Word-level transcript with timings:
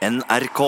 NRK. 0.00 0.60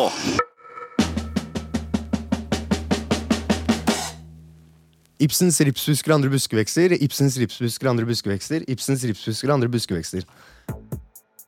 Ibsens 5.24 5.56
ripsbusker 5.64 6.12
og 6.12 6.18
andre 6.18 6.32
buskevekster. 6.34 6.92
Ibsens 7.00 7.38
ripsbusker 7.40 7.88
og 7.88 7.94
andre 7.94 8.04
buskevekster. 8.10 8.66
Ibsens 8.68 9.06
ripsbusker 9.08 9.48
og 9.48 9.54
andre 9.56 9.70
buskevekster. 9.72 10.28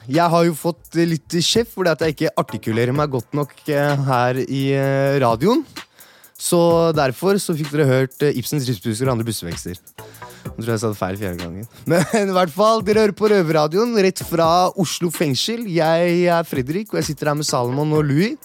Jeg 0.08 0.32
har 0.32 0.46
jo 0.48 0.56
fått 0.56 0.96
litt 0.96 1.36
kjeft 1.36 1.74
fordi 1.76 1.92
at 1.92 2.06
jeg 2.06 2.16
ikke 2.16 2.32
artikulerer 2.40 2.96
meg 2.96 3.12
godt 3.12 3.36
nok 3.36 3.52
eh, 3.68 4.08
her 4.08 4.40
i 4.40 4.64
eh, 4.72 5.20
radioen. 5.20 5.60
Så 6.40 6.60
derfor 6.96 7.36
så 7.36 7.52
fikk 7.56 7.68
dere 7.74 7.90
hørt 7.90 8.16
eh, 8.24 8.32
Ibsens 8.40 8.64
ripsbusker 8.70 9.10
og 9.10 9.18
andre 9.18 9.28
buskevekster. 9.28 9.76
Nå 10.54 10.62
tror 10.62 10.70
jeg 10.70 10.76
jeg 10.76 10.82
sa 10.84 10.90
det 10.92 10.98
feil 11.00 11.16
fjerde 11.18 11.40
gangen. 11.42 11.68
Men 11.90 12.30
i 12.30 12.34
hvert 12.36 12.52
fall, 12.54 12.82
dere 12.86 13.02
hører 13.04 13.16
på 13.18 13.30
Røverradioen 13.32 13.94
rett 14.06 14.22
fra 14.28 14.48
Oslo 14.80 15.10
fengsel. 15.14 15.64
Jeg 15.66 16.18
er 16.30 16.46
Fredrik, 16.46 16.92
og 16.92 17.00
jeg 17.00 17.08
sitter 17.10 17.32
her 17.32 17.38
med 17.40 17.48
Salomon 17.48 17.94
og 17.98 18.04
Louis. 18.06 18.38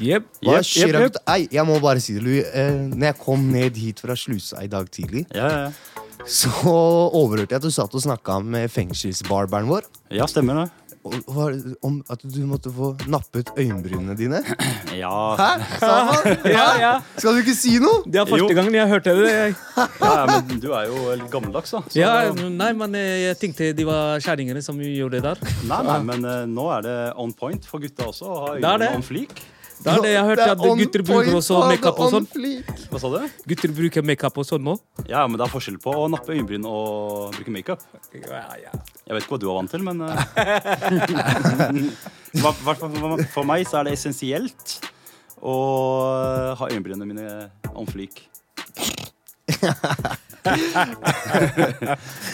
Yep, 0.00 0.24
yep, 0.40 0.62
jepp, 0.64 0.70
jepp. 0.78 0.98
gutta? 1.04 1.38
Jeg 1.52 1.66
må 1.68 1.76
bare 1.82 2.00
si 2.00 2.16
det, 2.16 2.24
Louis. 2.24 2.46
Eh, 2.56 2.78
når 2.94 3.10
jeg 3.10 3.18
kom 3.20 3.44
ned 3.52 3.80
hit 3.82 4.00
fra 4.00 4.16
slusa 4.16 4.62
i 4.64 4.70
dag 4.72 4.88
tidlig, 4.94 5.26
ja, 5.36 5.50
ja. 5.66 6.20
så 6.24 6.52
overhørte 6.64 7.52
jeg 7.52 7.60
at 7.60 7.66
du 7.66 7.74
satt 7.74 7.98
og 7.98 8.06
snakka 8.06 8.38
med 8.46 8.72
fengselsbarberen 8.72 9.68
vår. 9.68 9.90
ja, 10.14 10.28
stemmer 10.30 10.62
det. 10.62 10.70
Om 11.02 11.96
at 12.10 12.20
du 12.22 12.40
måtte 12.46 12.70
få 12.74 12.92
nappet 13.10 13.50
øyenbrynene 13.58 14.14
dine. 14.18 14.42
Ja, 15.02 15.34
Hæ? 15.38 15.48
Ja, 16.52 16.66
ja. 16.78 16.92
Skal 17.16 17.34
du 17.34 17.40
ikke 17.42 17.54
si 17.56 17.78
noe? 17.82 18.02
Det 18.06 18.20
er 18.20 18.28
første 18.28 18.54
gangen 18.54 18.76
jeg 18.76 18.88
hørte 18.90 19.14
det. 19.18 19.30
Jeg. 19.32 19.54
ja, 19.78 20.12
men 20.28 20.60
du 20.62 20.68
er 20.76 20.90
jo 20.90 21.14
litt 21.16 21.30
gammeldags, 21.32 21.72
da. 21.74 21.80
Så, 21.88 21.98
Ja, 21.98 22.12
nei, 22.32 22.70
men 22.76 22.94
jeg 22.98 23.38
tenkte 23.40 23.72
de 23.76 23.86
var 23.88 24.20
kjerringene 24.22 24.62
som 24.62 24.78
gjorde 24.84 25.18
det 25.18 25.24
der. 25.26 25.56
nei, 25.66 25.80
nei, 25.88 25.98
men 26.12 26.28
eh, 26.28 26.44
nå 26.50 26.68
er 26.76 26.86
det 26.86 26.96
on 27.18 27.32
point 27.34 27.66
for 27.66 27.82
gutta 27.82 28.10
også 28.12 28.28
å 28.28 28.38
ha 28.44 28.54
øynene 28.58 28.92
on 28.98 29.06
fleak. 29.06 29.42
Det 29.82 29.90
er 29.90 30.02
det 30.04 30.12
jeg 30.12 30.24
hørte 30.28 30.46
at 30.52 30.60
gutter 30.62 31.02
bruker 31.06 31.36
også 31.38 31.58
makeup 31.66 31.98
og 32.04 32.12
sånn. 32.14 32.26
Hva 32.92 33.00
sa 33.02 33.10
du? 33.10 33.18
Gutter 33.50 33.74
bruker 33.74 34.06
makeup 34.06 34.38
og 34.38 34.46
sånn 34.46 34.64
nå. 34.66 34.76
Ja, 35.10 35.24
men 35.26 35.40
det 35.40 35.46
er 35.46 35.52
forskjell 35.52 35.78
på 35.82 35.94
å 36.04 36.06
nappe 36.12 36.34
øyenbryn 36.36 36.66
og 36.68 37.34
bruke 37.36 37.54
makeup. 37.54 37.82
Ja, 38.14 38.44
ja. 38.60 38.72
Jeg 39.08 39.16
vet 39.16 39.26
ikke 39.26 39.34
hva 39.36 39.40
du 39.42 39.48
er 39.50 39.58
vant 39.58 39.72
til, 39.74 39.82
men 39.86 39.96
eh, 40.06 40.14
for, 42.42 42.52
for 43.34 43.48
meg 43.48 43.66
så 43.68 43.80
er 43.80 43.90
det 43.90 43.96
essensielt 43.98 44.78
å 45.42 45.54
ha 46.58 46.70
øyenbrynene 46.70 47.08
mine 47.08 47.26
on 47.74 47.88
fleak. 47.90 48.28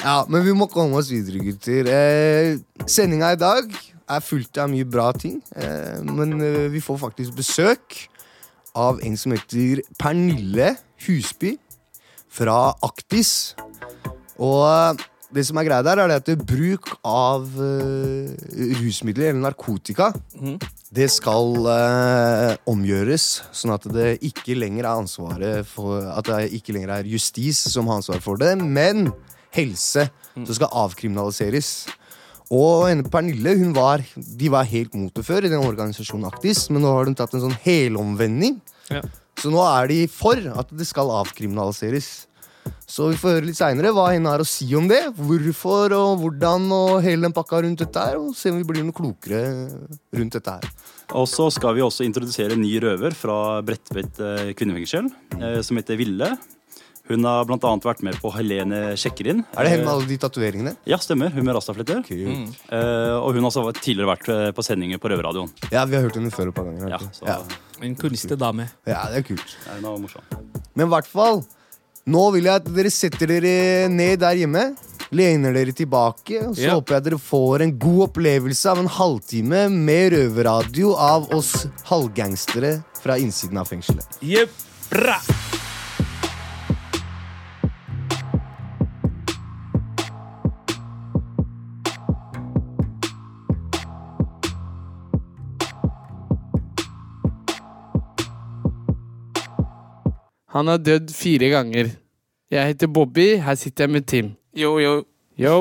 Ja, 0.05 0.25
men 0.29 0.45
vi 0.45 0.53
må 0.57 0.69
komme 0.73 1.01
oss 1.01 1.09
videre, 1.13 1.41
gutter. 1.45 1.89
Eh, 1.93 2.59
Sendinga 2.89 3.33
i 3.35 3.41
dag 3.41 3.73
er 4.09 4.25
fullt 4.25 4.61
av 4.61 4.71
mye 4.73 4.87
bra 4.89 5.11
ting. 5.17 5.39
Eh, 5.57 6.01
men 6.05 6.39
eh, 6.41 6.67
vi 6.73 6.83
får 6.85 7.01
faktisk 7.05 7.37
besøk 7.39 8.01
av 8.79 9.03
en 9.05 9.17
som 9.19 9.35
heter 9.35 9.83
Pernille 10.01 10.75
Husby 11.07 11.57
fra 12.33 12.75
Aktis. 12.87 13.55
Og 14.39 14.65
eh, 14.69 15.07
det 15.35 15.45
som 15.45 15.61
er 15.61 15.69
greia 15.69 15.85
der, 15.85 16.01
er 16.01 16.09
det 16.09 16.23
at 16.23 16.47
bruk 16.49 16.95
av 17.05 17.45
rusmidler 18.81 19.29
eller 19.29 19.43
narkotika 19.51 20.09
det 20.95 21.09
skal 21.13 21.69
eh, 21.69 22.55
omgjøres, 22.69 23.27
sånn 23.53 23.75
at 23.75 23.85
det 23.93 24.15
ikke 24.25 24.57
lenger 24.57 24.87
er 24.87 25.03
ansvaret 25.03 25.69
for 25.69 26.01
At 26.15 26.29
det 26.31 26.49
ikke 26.57 26.75
lenger 26.77 26.95
er 26.97 27.11
justis 27.11 27.61
som 27.75 27.91
har 27.91 28.01
ansvar 28.01 28.23
for 28.25 28.41
det, 28.41 28.55
men 28.59 29.11
helse 29.55 30.07
som 30.33 30.55
skal 30.55 30.73
avkriminaliseres. 30.87 31.89
Og 32.55 32.89
Pernille 33.13 33.53
hun 33.61 33.75
var, 33.77 34.03
de 34.17 34.49
var 34.53 34.69
helt 34.71 34.95
mot 34.97 35.13
det 35.13 35.25
før 35.27 35.45
i 35.45 35.53
den 35.53 35.61
organisasjonen 35.61 36.31
Aktis, 36.31 36.69
men 36.73 36.85
nå 36.85 36.95
har 36.95 37.09
de 37.09 37.17
tatt 37.19 37.35
en 37.37 37.45
sånn 37.45 37.59
helomvending. 37.65 38.57
Ja. 38.89 39.03
Så 39.39 39.53
nå 39.53 39.61
er 39.63 39.91
de 39.91 40.01
for 40.11 40.41
at 40.41 40.73
det 40.75 40.89
skal 40.89 41.13
avkriminaliseres. 41.21 42.29
Så 42.89 43.11
vi 43.13 43.19
får 43.21 43.37
høre 43.37 43.47
litt 43.49 43.59
seinere 43.59 43.93
hva 43.97 44.09
henne 44.11 44.31
har 44.33 44.43
å 44.43 44.49
si 44.49 44.67
om 44.77 44.89
det. 44.89 45.01
Hvorfor 45.17 45.93
og 45.97 46.23
hvordan 46.23 46.67
og 46.75 46.93
hele 47.05 47.29
den 47.29 47.37
pakka 47.37 47.63
rundt 47.65 47.85
dette 47.85 48.05
her. 48.05 48.19
Og 48.21 48.35
se 48.37 48.53
om 48.53 48.59
vi 48.59 48.67
blir 48.69 48.85
noe 48.85 48.97
klokere 48.97 49.43
rundt 50.17 50.37
dette 50.39 50.57
her. 50.57 50.69
Og 51.17 51.29
så 51.31 51.49
skal 51.55 51.77
vi 51.77 51.85
også 51.85 52.05
introdusere 52.05 52.57
en 52.57 52.65
ny 52.65 52.75
røver 52.85 53.17
fra 53.17 53.61
Bredtvet 53.65 54.21
eh, 54.25 54.51
kvinnefengsel, 54.57 55.09
eh, 55.39 55.61
som 55.65 55.81
heter 55.81 56.01
Ville. 56.01 56.33
Hun 57.09 57.25
har 57.25 57.49
annet 57.49 57.87
vært 57.89 58.03
med 58.05 58.19
på 58.21 58.31
Helene 58.35 58.81
sjekker 59.01 59.31
inn. 59.33 59.45
Er 59.57 59.65
det 59.65 59.71
henne 59.73 59.87
med 59.87 59.93
alle 59.95 60.09
de 60.11 60.19
tatoveringene? 60.21 60.75
Ja, 60.89 60.99
stemmer. 61.01 61.33
Hun 61.33 61.47
med 61.47 61.57
rastafletter. 61.57 62.03
Mm. 62.05 62.51
Uh, 62.69 63.17
og 63.23 63.33
hun 63.33 63.47
har 63.47 63.49
også 63.49 63.73
tidligere 63.81 64.11
vært 64.11 64.29
eh, 64.35 64.51
på 64.57 64.65
sendinger 64.67 65.01
på 65.01 65.09
Røverradioen. 65.13 65.49
Ja, 65.73 65.87
vi 65.89 65.97
har 65.97 66.05
hørt 66.05 66.19
henne 66.21 66.33
før 66.35 66.51
et 66.53 66.59
par 66.59 66.69
ganger. 66.69 66.93
Ja, 66.93 67.01
ja. 67.25 67.39
En 67.81 67.97
kunstig 67.97 68.37
dame. 68.41 68.69
ja, 68.89 69.07
det 69.13 69.23
er 69.23 69.27
kult. 69.31 69.57
Ja, 69.65 69.79
det 69.79 69.89
er 69.89 70.03
morsom. 70.03 70.29
Men 70.75 70.87
i 70.87 70.91
hvert 70.93 71.09
fall, 71.09 71.43
nå 72.09 72.29
vil 72.37 72.49
jeg 72.51 72.61
at 72.61 72.71
dere 72.77 72.93
setter 72.93 73.33
dere 73.33 73.89
ned 73.93 74.21
der 74.21 74.45
hjemme. 74.45 74.69
Lener 75.09 75.55
dere 75.57 75.73
tilbake, 75.73 76.43
og 76.45 76.57
så 76.59 76.67
Ja. 76.67 76.75
håper 76.77 76.99
jeg 76.99 77.05
dere 77.09 77.19
får 77.19 77.63
en 77.65 77.79
god 77.81 78.03
opplevelse 78.11 78.69
av 78.69 78.79
en 78.83 78.91
halvtime 78.99 79.69
med 79.73 80.13
røverradio 80.13 80.93
av 80.93 81.33
oss 81.33 81.65
halvgangstere 81.89 82.83
fra 83.01 83.17
innsiden 83.17 83.57
av 83.57 83.71
fengselet. 83.73 84.21
Jepp. 84.21 84.53
Han 100.59 100.67
har 100.73 100.81
dødd 100.83 101.11
fire 101.15 101.49
ganger. 101.55 101.93
Jeg 102.51 102.73
heter 102.73 102.91
Bobby, 102.91 103.29
her 103.45 103.55
sitter 103.61 103.87
jeg 103.87 103.95
med 103.95 104.07
Tim. 104.11 104.31
Jo, 104.59 104.73
jo. 104.83 104.93
Yo, 105.39 105.57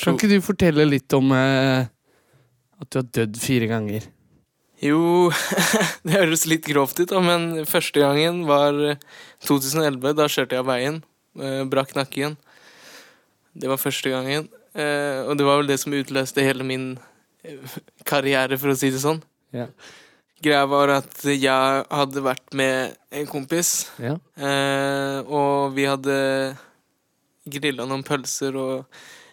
kan 0.00 0.16
ikke 0.16 0.30
du 0.32 0.40
fortelle 0.42 0.86
litt 0.88 1.12
om 1.14 1.30
eh, 1.36 1.84
at 2.80 2.88
du 2.90 2.98
har 2.98 3.06
dødd 3.20 3.36
fire 3.38 3.68
ganger? 3.70 4.08
Jo, 4.82 5.28
det 6.08 6.14
høres 6.16 6.46
litt 6.48 6.64
grovt 6.66 6.98
ut, 7.02 7.10
da, 7.12 7.20
men 7.22 7.66
første 7.68 8.00
gangen 8.02 8.42
var 8.48 8.74
eh, 8.94 9.02
2011. 9.46 10.14
Da 10.18 10.26
kjørte 10.32 10.56
jeg 10.56 10.64
av 10.64 10.70
veien. 10.72 10.98
eh, 11.38 11.62
Brakk 11.70 11.92
nakken. 11.98 12.34
Det 13.54 13.68
var 13.70 13.78
første 13.82 14.10
gangen. 14.14 14.48
eh, 14.74 15.20
Og 15.28 15.36
det 15.38 15.46
var 15.46 15.60
vel 15.60 15.68
det 15.70 15.78
som 15.82 15.94
utløste 15.94 16.42
hele 16.46 16.64
min 16.66 16.94
eh, 17.44 17.76
karriere, 18.08 18.56
for 18.58 18.72
å 18.72 18.78
si 18.80 18.90
det 18.90 19.04
sånn. 19.04 19.20
Ja. 19.54 19.68
Greia 20.40 20.64
var 20.70 20.88
at 20.94 21.20
jeg 21.28 21.84
hadde 21.92 22.22
vært 22.24 22.54
med 22.56 22.94
en 23.12 23.26
kompis, 23.28 23.90
Ja. 24.00 24.14
eh, 24.40 25.20
og 25.28 25.74
vi 25.76 25.84
hadde 25.84 26.56
grilla 27.50 27.84
noen 27.88 28.04
pølser 28.06 28.56
og 28.56 28.86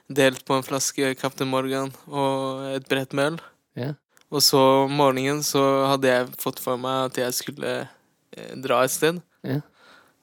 delt 0.09 0.43
på 0.47 0.55
en 0.57 0.63
flaske 0.65 1.13
Captain 1.19 1.49
Morgan 1.51 1.91
og 2.07 2.65
et 2.75 2.87
brett 2.89 3.13
med 3.13 3.33
øl. 3.33 3.39
Ja. 3.75 3.93
Og 4.31 4.41
så 4.43 4.59
om 4.85 4.91
morgenen 4.99 5.43
så 5.47 5.61
hadde 5.93 6.11
jeg 6.11 6.27
fått 6.41 6.59
for 6.59 6.79
meg 6.81 7.11
at 7.11 7.21
jeg 7.21 7.33
skulle 7.37 7.73
eh, 8.35 8.53
dra 8.59 8.81
et 8.83 8.91
sted. 8.91 9.21
Ja. 9.47 9.61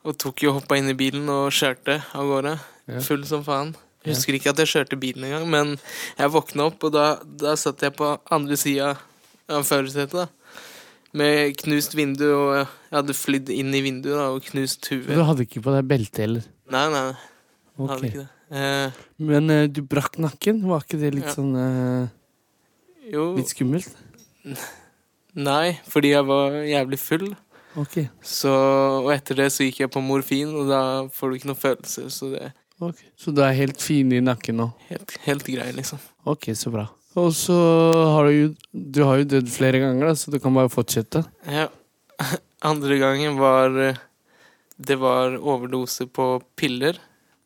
Og 0.05 0.19
tok 0.21 0.43
jo 0.45 0.53
hoppa 0.59 0.77
inn 0.77 0.91
i 0.93 0.97
bilen 0.99 1.29
og 1.33 1.49
kjørte 1.57 2.03
av 2.13 2.29
gårde. 2.29 2.59
Full 3.07 3.23
som 3.25 3.41
faen. 3.47 3.71
Jeg 4.05 4.13
husker 4.19 4.37
ikke 4.37 4.51
at 4.53 4.59
jeg 4.61 4.69
kjørte 4.69 4.99
bilen 5.01 5.25
engang, 5.25 5.47
men 5.49 5.71
jeg 6.19 6.29
våkna 6.35 6.67
opp, 6.69 6.83
og 6.85 6.93
da, 6.93 7.05
da 7.25 7.55
satt 7.57 7.81
jeg 7.81 7.95
på 7.97 8.11
andre 8.37 8.59
sida 8.61 8.91
av 9.49 9.65
førersetet. 9.65 10.29
Med 11.15 11.55
knust 11.61 11.95
vindu, 11.95 12.25
og 12.35 12.49
jeg 12.59 12.67
hadde 12.97 13.15
flydd 13.15 13.51
inn 13.55 13.75
i 13.77 13.81
vinduet 13.85 14.17
da, 14.19 14.31
og 14.35 14.43
knust 14.49 14.89
huet. 14.91 15.07
Du 15.15 15.23
hadde 15.23 15.45
ikke 15.47 15.63
på 15.63 15.75
deg 15.77 15.87
belte 15.93 16.25
heller? 16.25 16.49
Nei, 16.75 16.89
nei, 16.91 17.05
Ok. 17.79 17.89
hadde 17.91 18.09
ikke 18.09 18.25
det. 18.25 18.31
Eh, 18.55 18.91
Men 19.19 19.51
eh, 19.51 19.67
du 19.71 19.81
brakk 19.83 20.19
nakken, 20.19 20.61
var 20.67 20.83
ikke 20.83 20.99
det 21.01 21.13
litt 21.15 21.25
Ja. 21.31 21.35
sånn 21.37 21.55
eh, 21.57 22.09
jo 23.13 23.35
Litt 23.39 23.49
skummelt? 23.55 23.95
Nei, 25.35 25.79
fordi 25.91 26.11
jeg 26.15 26.27
var 26.29 26.51
jævlig 26.63 26.99
full. 27.03 27.29
Ok, 27.77 27.97
Så, 28.23 28.51
og 29.03 29.09
etter 29.11 29.35
det 29.35 29.49
så 29.51 29.65
gikk 29.67 29.81
jeg 29.81 29.91
på 29.91 30.03
morfin, 30.03 30.53
og 30.55 30.69
da 30.71 30.83
får 31.11 31.31
du 31.33 31.37
ikke 31.41 31.49
noe 31.51 31.59
følelser. 31.59 32.07
Så 32.11 32.31
det 32.31 32.43
er 32.47 32.53
ok. 32.81 33.01
Så 33.19 33.35
du 33.35 33.41
er 33.43 33.53
helt 33.59 33.81
fin 33.83 34.13
i 34.15 34.21
nakken 34.23 34.57
nå? 34.61 34.69
helt, 34.91 35.17
helt 35.25 35.45
grei, 35.47 35.73
liksom. 35.75 35.99
Ok, 36.27 36.53
så 36.55 36.71
bra. 36.71 36.87
Og 37.21 37.31
så 37.37 37.55
har 38.15 38.27
du 38.27 38.35
jo 38.35 38.49
Du 38.73 39.03
har 39.07 39.21
jo 39.21 39.29
dødd 39.37 39.51
flere 39.53 39.81
ganger, 39.83 40.11
da, 40.11 40.19
så 40.19 40.33
du 40.35 40.41
kan 40.43 40.55
bare 40.55 40.73
fortsette. 40.73 41.25
Ja. 41.47 41.69
Andre 42.71 42.99
gangen 42.99 43.39
var 43.39 43.75
eh, 43.79 43.99
Det 44.77 44.99
var 45.01 45.37
overdose 45.39 46.07
på 46.11 46.39
piller. 46.59 46.99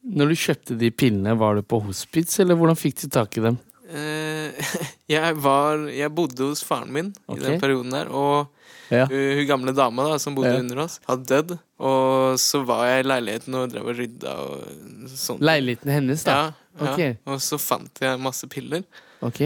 Når 0.08 0.30
du 0.30 0.36
kjøpte 0.38 0.76
de 0.78 0.90
pillene, 0.94 1.34
var 1.36 1.58
du 1.58 1.64
på 1.66 1.80
hospits, 1.84 2.38
eller 2.40 2.56
hvordan 2.56 2.78
fikk 2.78 3.02
du 3.02 3.08
tak 3.12 3.36
i 3.36 3.42
dem? 3.44 3.58
Eh, 3.88 4.70
jeg 5.16 5.34
var 5.42 5.88
Jeg 5.92 6.12
bodde 6.16 6.48
hos 6.50 6.62
faren 6.64 6.92
min 6.94 7.10
okay. 7.26 7.40
i 7.40 7.44
den 7.46 7.60
perioden 7.60 7.92
der, 7.96 8.12
og 8.12 8.54
Ja. 8.88 9.04
hun, 9.04 9.42
gamle 9.44 9.74
dama 9.76 10.06
da, 10.08 10.14
som 10.18 10.32
bodde 10.36 10.54
Ja. 10.54 10.60
under 10.62 10.78
oss, 10.86 10.96
hadde 11.04 11.26
dødd. 11.28 11.58
Og 11.78 12.38
så 12.40 12.62
var 12.64 12.86
jeg 12.88 13.04
i 13.04 13.08
leiligheten 13.10 13.58
og 13.58 13.68
drev 13.74 13.90
og 13.92 13.98
rydda 13.98 14.32
og 14.46 15.10
sånn. 15.12 15.42
Leiligheten 15.44 15.92
hennes, 15.92 16.24
da? 16.24 16.54
Ja, 16.80 16.94
ja. 16.96 17.10
Og 17.28 17.42
så 17.44 17.58
fant 17.60 18.00
jeg 18.00 18.16
masse 18.22 18.48
piller. 18.48 18.86
Ok. 19.24 19.42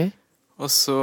Og 0.61 0.69
så 0.71 0.97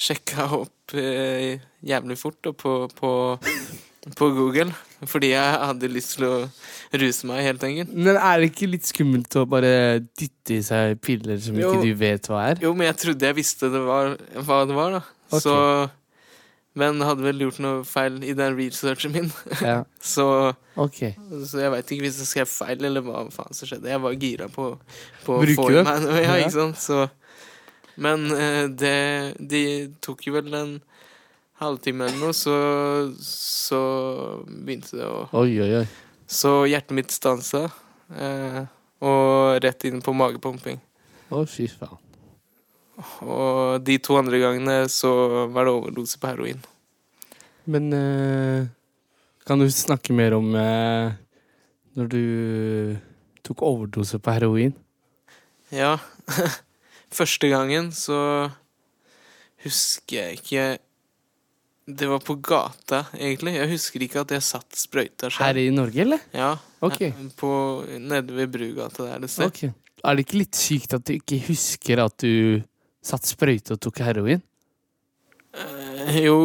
sjekka 0.00 0.46
opp 0.56 0.94
eh, 0.96 1.60
jævlig 1.86 2.16
fort 2.20 2.38
da, 2.44 2.52
på, 2.56 2.74
på, 2.96 3.10
på 4.16 4.28
Google. 4.36 4.72
Fordi 5.08 5.30
jeg 5.32 5.60
hadde 5.64 5.88
lyst 5.92 6.16
til 6.18 6.26
å 6.28 6.34
ruse 7.00 7.28
meg, 7.28 7.40
helt 7.46 7.62
enkelt. 7.64 7.92
Men 7.96 8.18
er 8.20 8.40
det 8.42 8.50
ikke 8.50 8.68
litt 8.68 8.88
skummelt 8.88 9.36
å 9.40 9.46
bare 9.48 9.70
dytte 10.18 10.58
i 10.58 10.64
seg 10.64 10.98
piller 11.04 11.40
som 11.40 11.56
Jo. 11.56 11.70
ikke 11.72 11.86
du 11.88 11.94
vet 12.02 12.28
hva 12.28 12.42
er? 12.50 12.60
Jo, 12.64 12.74
men 12.76 12.90
jeg 12.90 12.98
trodde 13.06 13.30
jeg 13.30 13.38
visste 13.38 13.70
det 13.72 13.80
var, 13.86 14.12
hva 14.44 14.60
det 14.68 14.76
var, 14.76 14.98
da. 14.98 15.02
Okay. 15.30 15.40
Så 15.46 15.56
Men 16.80 17.00
hadde 17.02 17.24
vel 17.26 17.40
gjort 17.42 17.58
noe 17.64 17.80
feil 17.88 18.20
i 18.22 18.32
den 18.38 18.54
researchen 18.58 19.10
min. 19.14 19.30
Ja, 19.66 19.80
Så, 20.00 20.24
okay. 20.78 21.16
så 21.48 21.64
jeg 21.64 21.72
veit 21.74 21.88
ikke 21.90 22.04
hvis 22.04 22.20
jeg 22.22 22.28
skrev 22.30 22.50
feil, 22.52 22.84
eller 22.86 23.02
hva 23.04 23.24
faen 23.34 23.56
som 23.56 23.66
skjedde. 23.66 23.90
Jeg 23.90 24.02
var 24.04 24.14
gira 24.20 24.46
på, 24.52 24.68
på 25.26 25.38
å 25.40 25.48
få 25.56 25.66
i 25.72 25.80
meg 25.82 26.04
noe. 26.04 26.20
Ja. 26.22 26.36
ikke 26.44 26.54
sant? 26.54 26.78
Så, 26.78 27.00
men 27.94 28.26
eh, 28.34 28.66
det 28.68 29.34
De 29.38 29.62
tok 30.02 30.26
jo 30.26 30.34
vel 30.36 30.54
en 30.54 30.76
halvtime 31.60 32.06
eller 32.08 32.20
noe, 32.20 32.36
så, 32.36 32.54
så 33.20 33.80
begynte 34.46 34.96
det 34.96 35.08
å 35.08 35.26
Oi, 35.42 35.58
oi, 35.60 35.70
oi. 35.82 35.86
Så 36.30 36.62
hjertet 36.70 36.94
mitt 36.96 37.10
stansa, 37.12 37.66
eh, 38.14 38.62
og 39.02 39.58
rett 39.64 39.84
inn 39.88 39.98
på 40.04 40.14
magepumping. 40.14 40.78
Å, 41.34 41.42
fy 41.50 41.66
faen. 41.68 41.98
Og 43.24 43.80
de 43.82 43.96
to 44.04 44.16
andre 44.20 44.38
gangene 44.42 44.76
så 44.92 45.10
var 45.50 45.66
det 45.66 45.74
overdose 45.74 46.20
på 46.20 46.30
heroin. 46.30 46.60
Men 47.70 47.92
eh, 47.96 48.70
kan 49.48 49.60
du 49.60 49.66
snakke 49.74 50.14
mer 50.16 50.36
om 50.38 50.52
når 50.54 52.10
du 52.12 52.24
tok 53.46 53.64
overdose 53.66 54.20
på 54.22 54.36
heroin? 54.36 54.74
Ja. 55.74 55.96
Første 57.10 57.50
gangen 57.50 57.90
så 57.96 58.18
husker 59.64 60.16
jeg 60.16 60.38
ikke 60.40 60.64
Det 61.90 62.06
var 62.06 62.20
på 62.22 62.36
gata, 62.38 63.00
egentlig. 63.18 63.56
Jeg 63.56 63.70
husker 63.72 64.02
ikke 64.06 64.20
at 64.22 64.30
jeg 64.36 64.44
satt 64.46 64.76
sprøyta 64.78 65.30
Her 65.40 65.58
i 65.58 65.70
Norge, 65.74 66.04
eller? 66.04 66.20
Ja, 66.32 66.52
Okay. 66.80 67.12
på, 67.36 67.50
nede 67.98 68.32
ved 68.36 68.48
Brugata 68.48 69.04
der 69.04 69.24
et 69.24 69.30
sted. 69.30 69.50
Okay. 69.50 69.72
Er 70.04 70.16
det 70.16 70.24
ikke 70.24 70.38
litt 70.38 70.56
sykt 70.56 70.94
at 70.96 71.04
du 71.04 71.12
ikke 71.18 71.40
husker 71.50 72.00
at 72.00 72.14
du 72.22 72.62
satt 73.04 73.26
sprøyte 73.28 73.74
og 73.74 73.82
tok 73.84 74.00
heroin? 74.06 74.40
Uh, 75.50 76.14
jo, 76.22 76.38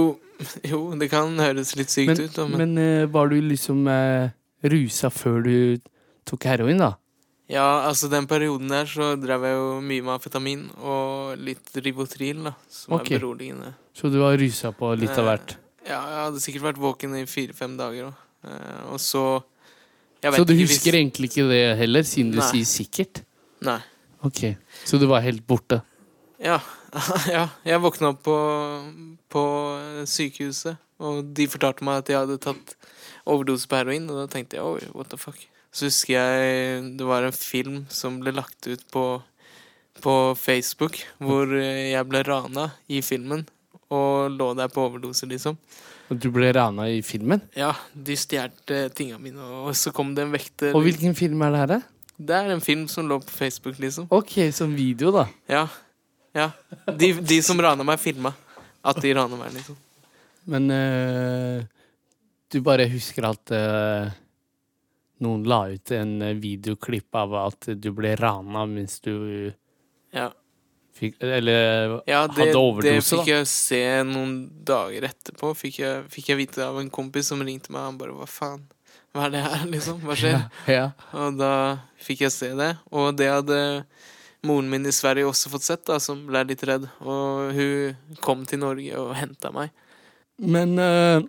jo, 0.66 0.80
det 1.00 1.08
kan 1.12 1.38
høres 1.40 1.76
litt 1.80 1.94
sykt 1.94 2.10
Men, 2.10 2.24
ut, 2.26 2.36
da, 2.36 2.48
men, 2.50 2.74
men 2.74 3.06
uh, 3.06 3.14
var 3.14 3.30
du 3.32 3.38
liksom 3.46 3.86
uh, 3.88 4.28
rusa 4.66 5.12
før 5.14 5.46
du 5.46 5.56
tok 6.28 6.50
heroin, 6.50 6.82
da? 6.82 6.96
Ja, 7.48 7.86
altså 7.88 8.10
den 8.10 8.26
perioden 8.26 8.68
der 8.72 8.86
så 8.90 9.12
drev 9.22 9.44
jeg 9.46 9.54
jo 9.60 9.82
mye 9.86 10.02
med 10.02 10.14
amfetamin 10.16 10.64
og 10.82 11.36
litt 11.38 11.70
Rivotril, 11.78 12.40
da, 12.48 12.54
som 12.70 12.96
Ok. 12.98 13.12
er 13.12 13.20
beroligende. 13.20 13.74
Så 13.94 14.10
du 14.10 14.18
har 14.24 14.38
rusa 14.42 14.72
på 14.74 14.90
litt 14.98 15.14
av 15.18 15.26
hvert? 15.30 15.52
Eh, 15.58 15.62
Ja, 15.92 16.00
jeg 16.10 16.22
hadde 16.26 16.40
sikkert 16.42 16.64
vært 16.66 16.80
våken 16.82 17.14
i 17.20 17.26
fire-fem 17.30 17.76
dager, 17.78 18.10
da. 18.10 18.50
Eh, 18.50 18.94
og 18.94 18.98
så 19.00 19.44
jeg 20.24 20.32
vet 20.32 20.40
Så 20.40 20.46
du 20.48 20.54
ikke 20.54 20.66
hvis- 20.66 20.78
husker 20.80 20.94
egentlig 20.98 21.30
ikke 21.30 21.48
det 21.50 21.78
heller, 21.78 22.02
siden 22.02 22.32
du 22.32 22.40
Nei. 22.40 22.50
sier 22.52 22.66
sikkert? 22.66 23.22
Nei. 23.62 23.80
Ok, 24.24 24.58
Så 24.84 24.98
du 25.00 25.06
var 25.06 25.22
helt 25.22 25.46
borte? 25.46 25.84
Ja. 26.40 26.60
ja. 27.30 27.50
Jeg 27.64 27.80
våkna 27.80 28.10
opp 28.10 28.24
på, 28.24 28.38
på 29.30 29.44
sykehuset, 30.08 30.78
og 31.00 31.34
de 31.36 31.46
fortalte 31.48 31.84
meg 31.86 31.98
at 32.02 32.08
jeg 32.10 32.18
hadde 32.18 32.40
tatt 32.42 32.76
overdose 33.28 33.68
på 33.68 33.76
heroin, 33.78 34.10
og 34.10 34.18
da 34.24 34.26
tenkte 34.34 34.58
jeg 34.58 34.64
oi, 34.64 34.80
what 34.96 35.10
the 35.10 35.18
fuck. 35.18 35.38
Så 35.76 35.90
husker 35.90 36.16
jeg 36.16 36.92
det 36.96 37.08
var 37.08 37.26
en 37.28 37.36
film 37.36 37.82
som 37.92 38.22
ble 38.22 38.32
lagt 38.36 38.68
ut 38.70 38.86
på, 38.96 39.04
på 40.00 40.14
Facebook, 40.40 41.02
hvor 41.20 41.52
eh, 41.52 41.92
jeg 41.92 42.08
ble 42.08 42.22
rana 42.24 42.70
i 42.88 43.02
filmen, 43.04 43.44
og 43.92 44.32
lå 44.32 44.54
der 44.56 44.72
på 44.72 44.86
overdose, 44.88 45.28
liksom. 45.28 45.60
Og 46.08 46.22
du 46.22 46.30
ble 46.32 46.54
rana 46.56 46.88
i 46.94 47.02
filmen? 47.04 47.44
Ja, 47.58 47.74
de 47.92 48.16
stjal 48.18 48.54
tinga 48.96 49.20
mine, 49.20 49.42
og 49.66 49.76
så 49.76 49.92
kom 49.96 50.16
det 50.16 50.24
en 50.24 50.34
vekter. 50.36 50.72
Og 50.78 50.86
hvilken 50.86 51.18
film 51.18 51.44
er 51.44 51.52
det 51.52 51.62
her? 51.64 51.74
da? 51.76 51.82
Det 52.16 52.36
er 52.40 52.54
en 52.54 52.64
film 52.64 52.88
som 52.88 53.10
lå 53.10 53.20
på 53.20 53.36
Facebook, 53.36 53.80
liksom. 53.82 54.08
Ok, 54.16 54.38
som 54.56 54.72
video, 54.78 55.12
da. 55.12 55.28
Ja. 55.52 55.68
ja. 56.38 56.52
De, 56.88 57.12
de 57.20 57.42
som 57.44 57.60
rana 57.60 57.84
meg, 57.84 58.00
filma 58.00 58.32
at 58.86 59.02
de 59.04 59.12
rana 59.18 59.40
meg, 59.40 59.52
liksom. 59.58 59.76
Men 60.48 60.70
eh, 60.72 61.66
du 62.54 62.62
bare 62.64 62.86
husker 62.88 63.28
at 63.28 63.52
eh, 63.58 64.14
noen 65.24 65.46
la 65.48 65.62
ut 65.72 65.92
en 65.96 66.16
eh, 66.22 66.34
videoklipp 66.40 67.16
av 67.16 67.36
at 67.46 67.70
du 67.80 67.92
ble 67.96 68.16
rana 68.20 68.66
mens 68.70 69.00
du 69.06 69.54
Ja, 70.16 70.30
fikk 70.96 71.20
Eller 71.24 71.98
ja 72.08 72.26
det, 72.28 72.36
hadde 72.36 72.52
det 72.52 72.60
overdose, 72.60 73.20
fikk 73.20 73.32
jeg 73.32 73.50
se 73.52 73.84
noen 74.08 74.38
dager 74.68 75.10
etterpå. 75.10 75.54
Fikk 75.58 75.82
jeg, 75.84 76.06
fikk 76.12 76.32
jeg 76.32 76.42
vite 76.44 76.66
av 76.66 76.80
en 76.82 76.92
kompis 76.94 77.32
som 77.32 77.44
ringte 77.44 77.74
meg. 77.74 77.88
Han 77.90 78.00
bare 78.00 78.16
'hva 78.16 78.30
faen'? 78.30 78.66
Hva 79.16 79.30
er 79.30 79.32
det 79.32 79.42
her, 79.46 79.64
liksom? 79.72 80.02
Hva 80.04 80.16
skjer? 80.20 80.36
da. 80.36 80.50
Ja. 80.78 80.86
Og 81.16 81.38
da 81.40 81.52
fikk 82.04 82.26
jeg 82.26 82.36
se 82.36 82.52
det. 82.58 82.74
Og 82.92 83.16
det 83.16 83.30
hadde 83.32 83.60
moren 84.46 84.68
min 84.70 84.86
i 84.86 84.92
Sverige 84.92 85.30
også 85.30 85.52
fått 85.54 85.68
sett, 85.68 85.86
da, 85.88 86.00
som 86.04 86.26
ble 86.28 86.44
litt 86.50 86.64
redd. 86.68 86.90
Og 87.00 87.56
hun 87.56 88.18
kom 88.20 88.44
til 88.46 88.60
Norge 88.60 89.00
og 89.00 89.16
henta 89.16 89.54
meg. 89.56 89.72
Men 90.36 90.76
uh, 90.76 91.24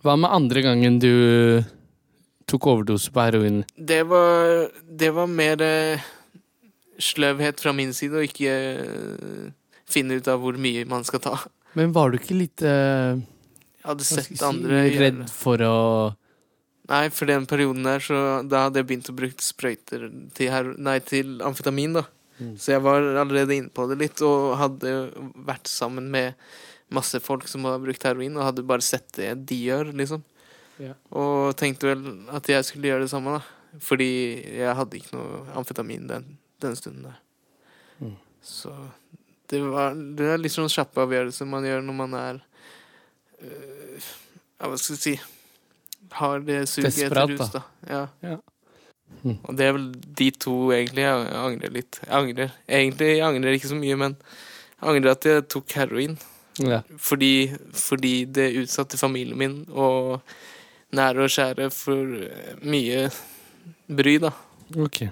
hva 0.00 0.16
med 0.16 0.32
andre 0.32 0.62
gangen 0.64 0.96
du 1.02 1.12
tok 2.50 2.66
overdose 2.72 3.12
på 3.12 3.24
heroin? 3.26 3.62
Det 3.76 4.02
var, 4.10 4.68
det 4.86 5.10
var 5.16 5.30
mer 5.30 5.62
eh, 5.64 6.04
sløvhet 6.98 7.62
fra 7.62 7.74
min 7.76 7.94
side, 7.96 8.16
å 8.16 8.26
ikke 8.26 8.52
eh, 8.82 9.48
finne 9.90 10.18
ut 10.18 10.28
av 10.30 10.42
hvor 10.42 10.58
mye 10.60 10.86
man 10.88 11.06
skal 11.06 11.22
ta. 11.24 11.36
Men 11.76 11.94
var 11.96 12.12
du 12.12 12.20
ikke 12.20 12.38
litt 12.38 12.62
eh, 12.64 13.18
Jeg 13.18 13.88
hadde 13.90 14.06
sett 14.08 14.30
si, 14.30 14.38
andre 14.46 14.86
redd 14.94 15.26
for 15.32 15.62
å 15.66 15.76
Nei, 16.86 17.08
for 17.10 17.26
den 17.26 17.48
perioden 17.50 17.82
der, 17.82 17.98
så 17.98 18.18
da 18.46 18.68
hadde 18.68 18.78
jeg 18.78 18.86
begynt 18.86 19.08
å 19.10 19.16
bruke 19.18 19.42
sprøyter 19.42 20.04
til, 20.36 20.50
her, 20.52 20.68
nei, 20.78 21.00
til 21.02 21.40
amfetamin, 21.42 21.96
da. 21.98 22.04
Mm. 22.38 22.52
Så 22.62 22.76
jeg 22.76 22.84
var 22.84 23.02
allerede 23.24 23.56
inne 23.56 23.72
på 23.74 23.88
det 23.90 23.96
litt, 23.98 24.22
og 24.22 24.54
hadde 24.60 24.92
vært 25.48 25.66
sammen 25.66 26.06
med 26.12 26.38
masse 26.94 27.18
folk 27.24 27.48
som 27.50 27.66
har 27.66 27.82
brukt 27.82 28.06
heroin, 28.06 28.38
og 28.38 28.46
hadde 28.46 28.66
bare 28.70 28.86
sett 28.86 29.08
det 29.18 29.32
de 29.50 29.58
gjør, 29.66 29.90
liksom. 29.98 30.22
Ja. 30.82 30.94
Og 31.16 31.56
tenkte 31.58 31.90
vel 31.90 32.02
at 32.36 32.48
jeg 32.50 32.64
skulle 32.68 32.90
gjøre 32.90 33.06
det 33.06 33.12
samme, 33.12 33.38
da. 33.38 33.80
Fordi 33.82 34.10
jeg 34.56 34.74
hadde 34.78 34.98
ikke 34.98 35.16
noe 35.16 35.40
amfetamin 35.58 36.08
den, 36.08 36.28
den 36.64 36.76
stunden 36.78 37.08
der. 37.10 37.18
Mm. 38.00 38.16
Så 38.44 38.72
det 39.50 39.60
var 39.62 39.94
Det 39.94 40.26
er 40.32 40.40
litt 40.40 40.54
sånn 40.54 40.70
kjappe 40.70 41.04
avgjørelser 41.04 41.48
man 41.48 41.64
gjør 41.66 41.84
når 41.86 41.96
man 41.96 42.16
er 42.18 42.40
øh, 43.40 44.08
Ja, 44.58 44.68
hva 44.68 44.76
skal 44.80 44.96
jeg 44.96 45.02
si 45.02 45.14
Har 46.16 46.44
det 46.46 46.62
suget 46.70 46.98
etter 47.06 47.30
rus, 47.30 47.52
da. 47.54 47.62
Ja. 47.88 48.02
Ja. 48.24 48.36
Mm. 49.22 49.36
Og 49.42 49.50
det 49.58 49.66
er 49.66 49.74
vel 49.76 49.90
de 50.20 50.30
to 50.34 50.54
egentlig 50.74 51.04
jeg 51.04 51.26
angrer 51.40 51.72
litt. 51.74 51.98
Jeg 52.02 52.14
angrer. 52.14 52.54
Egentlig 52.66 53.08
jeg 53.12 53.26
angrer 53.26 53.56
ikke 53.56 53.70
så 53.70 53.78
mye, 53.78 53.98
men 53.98 54.16
jeg 54.16 54.88
angrer 54.92 55.12
at 55.12 55.28
jeg 55.28 55.44
tok 55.52 55.76
heroin. 55.78 56.16
Ja. 56.62 56.80
Fordi, 57.02 57.52
fordi 57.76 58.14
det 58.24 58.48
utsatte 58.62 58.98
familien 59.00 59.38
min 59.38 59.56
og 59.70 60.22
nære 60.94 61.24
og 61.26 61.32
kjære 61.32 61.70
for 61.74 62.14
eh, 62.22 62.54
mye 62.62 63.06
bry, 63.88 64.16
da. 64.22 64.30
Ok. 64.82 65.04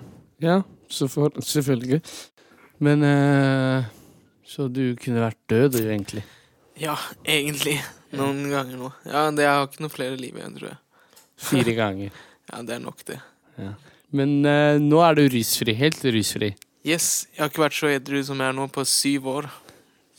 Ja, 0.43 0.61
så 0.91 1.09
for, 1.11 1.35
selvfølgelig. 1.43 2.01
Men 2.85 3.03
eh, 3.07 3.85
Så 4.45 4.69
du 4.69 4.95
kunne 5.01 5.23
vært 5.25 5.39
død, 5.51 5.79
du, 5.79 5.83
egentlig? 5.89 6.23
Ja, 6.79 6.95
egentlig. 7.25 7.79
Noen 8.15 8.45
ganger 8.51 8.77
nå. 8.79 8.91
Ja, 9.09 9.29
det 9.35 9.47
jeg 9.47 9.51
har 9.57 9.67
ikke 9.67 9.83
noe 9.87 9.95
flere 9.95 10.19
liv 10.21 10.37
igjen, 10.37 10.55
tror 10.59 10.69
jeg. 10.75 10.79
Fire 11.49 11.75
ganger. 11.83 12.11
Ja, 12.53 12.61
det 12.63 12.77
er 12.77 12.83
nok, 12.85 13.01
det. 13.09 13.19
Men 14.15 14.37
eh, 14.47 14.77
nå 14.83 15.01
er 15.03 15.17
du 15.19 15.25
rusfri. 15.33 15.75
Helt 15.79 16.03
rusfri. 16.05 16.53
Yes, 16.85 17.25
jeg 17.33 17.41
har 17.41 17.51
ikke 17.51 17.65
vært 17.65 17.79
så 17.79 17.89
edru 17.89 18.21
som 18.27 18.43
jeg 18.43 18.53
er 18.53 18.57
nå 18.59 18.67
på 18.75 18.85
syv 18.87 19.31
år. 19.33 19.49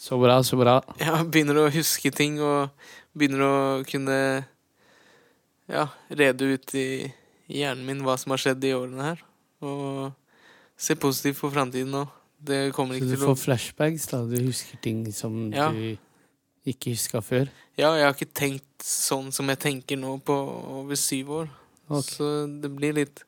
Så 0.05 0.17
bra, 0.19 0.39
så 0.43 0.57
bra. 0.59 0.79
Jeg 0.99 1.27
begynner 1.31 1.61
å 1.61 1.69
huske 1.71 2.09
ting 2.11 2.39
og 2.43 2.71
begynner 3.15 3.43
å 3.45 3.55
kunne 3.87 4.17
ja, 5.71 5.87
rede 6.09 6.51
ut 6.55 6.75
i, 6.77 6.87
i 7.49 7.61
hjernen 7.61 7.85
min 7.87 8.03
hva 8.05 8.17
som 8.21 8.33
har 8.35 8.41
skjedd 8.41 8.63
i 8.67 8.73
årene 8.77 9.09
her. 9.11 9.23
Og 9.65 10.13
se 10.77 10.95
positivt 10.99 11.39
på 11.41 11.51
framtiden 11.53 11.93
nå. 11.95 12.05
Det 12.45 12.73
kommer 12.75 12.97
ikke 12.99 13.07
til 13.07 13.15
å 13.15 13.19
Så 13.19 13.23
du 13.23 13.29
får 13.31 13.43
flashbacks, 13.43 14.07
da. 14.11 14.19
Du 14.29 14.35
husker 14.45 14.81
ting 14.83 15.05
som 15.15 15.51
Ja. 15.53 15.69
du 15.71 15.97
ikke 16.65 16.91
huska 16.93 17.21
før. 17.21 17.49
Ja, 17.77 17.93
jeg 17.95 18.05
har 18.05 18.13
ikke 18.13 18.33
tenkt 18.33 18.83
sånn 18.83 19.31
som 19.33 19.47
jeg 19.49 19.59
tenker 19.61 19.97
nå 19.97 20.17
på 20.25 20.33
over 20.81 20.95
syv 20.99 21.31
år. 21.43 21.49
Okay. 21.87 22.01
Så 22.17 22.61
det 22.61 22.71
blir 22.73 22.93
litt 22.97 23.23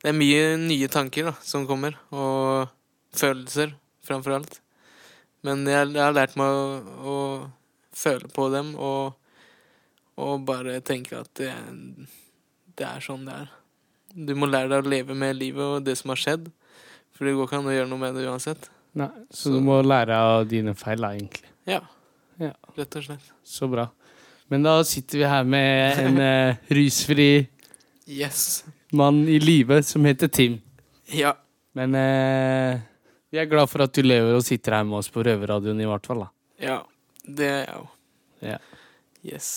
Det 0.00 0.08
er 0.08 0.16
mye 0.16 0.56
nye 0.56 0.88
tanker 0.88 1.26
da, 1.28 1.32
som 1.44 1.66
kommer, 1.68 1.92
og 2.10 2.70
følelser, 3.12 3.74
framfor 4.02 4.32
alt. 4.38 4.54
Men 5.44 5.66
jeg, 5.68 5.90
jeg 5.92 6.00
har 6.00 6.14
lært 6.16 6.38
meg 6.40 6.48
å, 6.48 6.62
å 7.04 7.16
føle 7.92 8.30
på 8.32 8.46
dem 8.48 8.70
og, 8.80 9.12
og 10.20 10.44
bare 10.48 10.78
tenke 10.86 11.18
at 11.20 11.30
det, 11.40 11.50
det 12.78 12.86
er 12.86 13.00
sånn 13.04 13.24
det 13.28 13.34
er. 13.42 13.50
Du 14.10 14.32
må 14.38 14.48
lære 14.50 14.68
deg 14.72 14.84
å 14.86 14.90
leve 14.90 15.14
med 15.16 15.36
livet 15.38 15.62
og 15.78 15.84
det 15.86 15.94
som 16.00 16.10
har 16.12 16.18
skjedd, 16.20 16.48
for 17.14 17.26
det 17.28 17.34
går 17.36 17.46
ikke 17.48 17.58
an 17.60 17.68
å 17.70 17.74
gjøre 17.76 17.90
noe 17.92 18.02
med 18.02 18.16
det 18.18 18.26
uansett. 18.28 18.68
Nei, 18.98 19.06
så, 19.30 19.44
Så- 19.44 19.52
du 19.54 19.60
må 19.62 19.78
lære 19.86 20.16
av 20.18 20.48
dine 20.50 20.74
feil, 20.74 20.98
da, 21.04 21.12
egentlig. 21.14 21.50
Ja. 21.70 21.80
Ja. 22.40 22.52
rett 22.76 22.96
og 22.96 23.04
slett. 23.04 23.26
Så 23.44 23.68
bra. 23.70 23.84
Men 24.50 24.62
da 24.64 24.78
sitter 24.88 25.18
vi 25.20 25.24
her 25.28 25.44
med 25.44 25.98
en 26.00 26.16
uh, 26.18 26.56
rusfri 26.74 27.46
Yes. 28.10 28.64
mann 28.96 29.20
i 29.28 29.36
live 29.38 29.82
som 29.86 30.02
heter 30.08 30.26
Tim. 30.32 30.56
Ja. 31.14 31.34
Men 31.78 31.94
uh, 31.94 32.80
vi 33.30 33.38
er 33.38 33.46
glad 33.46 33.68
for 33.70 33.84
at 33.84 33.92
du 33.94 34.02
lever 34.02 34.34
og 34.34 34.42
sitter 34.42 34.74
her 34.80 34.88
med 34.88 34.98
oss 34.98 35.10
på 35.12 35.22
Røverradioen, 35.22 35.78
i 35.84 35.86
hvert 35.86 36.08
fall. 36.08 36.24
da. 36.24 36.30
Ja. 36.64 36.80
Det 37.28 37.46
er 37.46 37.60
jeg 37.60 37.76
òg. 37.76 37.88
Ja. 38.42 38.58
Yes. 39.22 39.50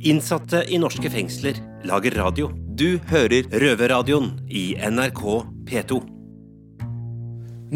Innsatte 0.00 0.62
i 0.68 0.78
norske 0.80 1.10
fengsler 1.12 1.58
lager 1.84 2.14
radio. 2.16 2.46
Du 2.72 2.96
hører 3.10 3.44
Røverradioen 3.52 4.30
i 4.48 4.72
NRK 4.80 5.20
P2. 5.68 5.98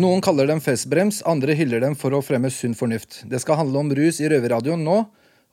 Noen 0.00 0.22
kaller 0.24 0.48
dem 0.48 0.62
festbrems, 0.64 1.20
andre 1.28 1.52
hyller 1.54 1.84
dem 1.84 1.92
for 1.94 2.16
å 2.16 2.22
fremme 2.24 2.48
sunn 2.50 2.72
fornuft. 2.74 3.20
Det 3.28 3.42
skal 3.44 3.60
handle 3.60 3.82
om 3.84 3.92
rus 3.94 4.22
i 4.24 4.30
Røverradioen 4.32 4.82
nå, 4.86 5.02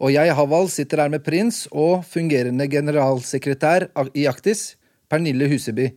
og 0.02 0.14
jeg, 0.16 0.32
Haval, 0.34 0.72
sitter 0.72 1.04
her 1.04 1.12
med 1.14 1.26
prins 1.28 1.66
og 1.70 2.06
fungerende 2.08 2.66
generalsekretær 2.72 3.90
i 4.18 4.26
Aktis, 4.32 4.78
Pernille 5.12 5.52
Huseby. 5.52 5.92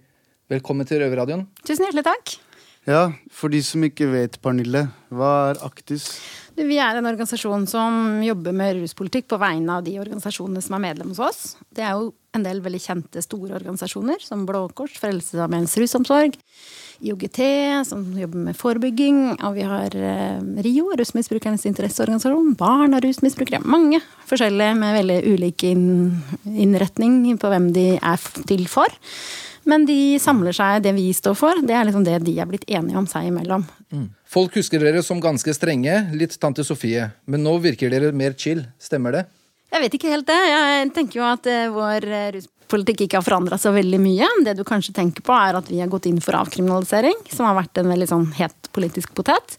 Velkommen 0.52 0.90
til 0.90 1.00
Røverradioen. 1.00 1.47
Tusen 1.62 1.87
hjertelig 1.87 2.04
takk. 2.11 2.35
Ja, 2.85 3.09
for 3.33 3.49
de 3.49 3.62
som 3.64 3.85
ikke 3.87 4.11
vet, 4.12 4.37
Pernille, 4.45 4.88
hva 5.09 5.31
er 5.55 5.61
Aktis? 5.64 6.11
Vi 6.55 6.76
er 6.79 6.99
en 6.99 7.09
organisasjon 7.09 7.64
som 7.67 8.21
jobber 8.23 8.53
med 8.55 8.76
ruspolitikk 8.83 9.26
på 9.33 9.38
vegne 9.41 9.79
av 9.79 9.87
de 9.87 9.97
organisasjonene 10.03 10.61
som 10.62 10.76
er 10.76 10.83
medlem 10.85 11.14
hos 11.14 11.23
oss. 11.25 11.41
Det 11.75 11.83
er 11.83 11.97
jo 11.97 12.12
en 12.37 12.45
del 12.45 12.61
veldig 12.62 12.81
kjente, 12.83 13.23
store 13.25 13.57
organisasjoner, 13.57 14.21
som 14.23 14.45
Blå 14.47 14.67
Kors, 14.76 14.99
Frelsesarmeens 15.00 15.75
rusomsorg, 15.81 16.37
IOGT, 17.05 17.41
som 17.88 18.05
jobber 18.19 18.50
med 18.50 18.59
forebygging, 18.59 19.23
og 19.41 19.57
vi 19.57 19.64
har 19.67 19.97
eh, 19.97 20.45
RIO, 20.67 20.93
Rusmisbrukernes 21.00 21.64
interesseorganisasjon, 21.71 22.53
barn 22.61 22.95
av 22.95 23.03
rusmisbrukere. 23.07 23.64
Mange 23.64 24.03
forskjellige 24.29 24.76
med 24.79 24.99
veldig 25.00 25.19
ulik 25.33 25.67
innretning 25.73 27.19
på 27.41 27.50
hvem 27.50 27.73
de 27.75 27.88
er 27.97 28.29
til 28.50 28.69
for. 28.71 28.93
Men 29.68 29.87
de 29.88 30.18
samler 30.21 30.52
seg, 30.56 30.83
det 30.85 30.92
vi 30.97 31.06
står 31.16 31.37
for, 31.38 31.61
det 31.64 31.76
er 31.76 31.87
liksom 31.88 32.04
det 32.04 32.18
de 32.26 32.35
er 32.40 32.49
blitt 32.50 32.66
enige 32.68 32.99
om 33.00 33.06
seg 33.09 33.30
imellom. 33.30 33.64
Folk 34.28 34.59
husker 34.59 34.83
dere 34.83 35.02
som 35.06 35.23
ganske 35.23 35.54
strenge, 35.56 35.94
litt 36.12 36.37
tante 36.42 36.64
Sofie, 36.66 37.09
men 37.30 37.44
nå 37.47 37.56
virker 37.64 37.92
dere 37.92 38.12
mer 38.12 38.37
chill. 38.37 38.64
Stemmer 38.83 39.16
det? 39.16 39.25
Jeg 39.75 39.83
vet 39.83 39.97
ikke 39.97 40.11
helt 40.12 40.28
det. 40.28 40.40
Jeg 40.47 40.90
tenker 40.94 41.18
jo 41.18 41.25
at 41.26 41.49
eh, 41.50 41.71
vår 41.73 42.04
eh, 42.06 42.28
ruspolitikk 42.37 43.06
ikke 43.06 43.18
har 43.18 43.26
forandra 43.26 43.59
så 43.59 43.73
veldig 43.75 43.99
mye. 44.02 44.28
Det 44.47 44.54
du 44.59 44.62
kanskje 44.66 44.94
tenker 44.94 45.25
på, 45.26 45.35
er 45.35 45.59
at 45.59 45.71
vi 45.71 45.80
har 45.83 45.90
gått 45.90 46.06
inn 46.11 46.21
for 46.23 46.37
avkriminalisering, 46.38 47.25
som 47.33 47.49
har 47.49 47.56
vært 47.59 47.80
en 47.83 47.90
veldig 47.90 48.11
sånn 48.12 48.28
het 48.38 48.71
politisk 48.76 49.16
potet. 49.18 49.56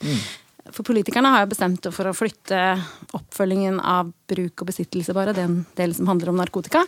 For 0.74 0.82
politikerne 0.88 1.30
har 1.30 1.44
jo 1.44 1.52
bestemt 1.52 1.86
for 1.94 2.10
å 2.10 2.16
flytte 2.18 2.60
oppfølgingen 3.14 3.78
av 3.80 4.10
bruk 4.30 4.64
og 4.64 4.70
besittelse, 4.72 5.14
bare 5.14 5.36
den 5.38 5.60
delen 5.78 5.94
som 5.94 6.10
handler 6.10 6.32
om 6.32 6.40
narkotika, 6.42 6.82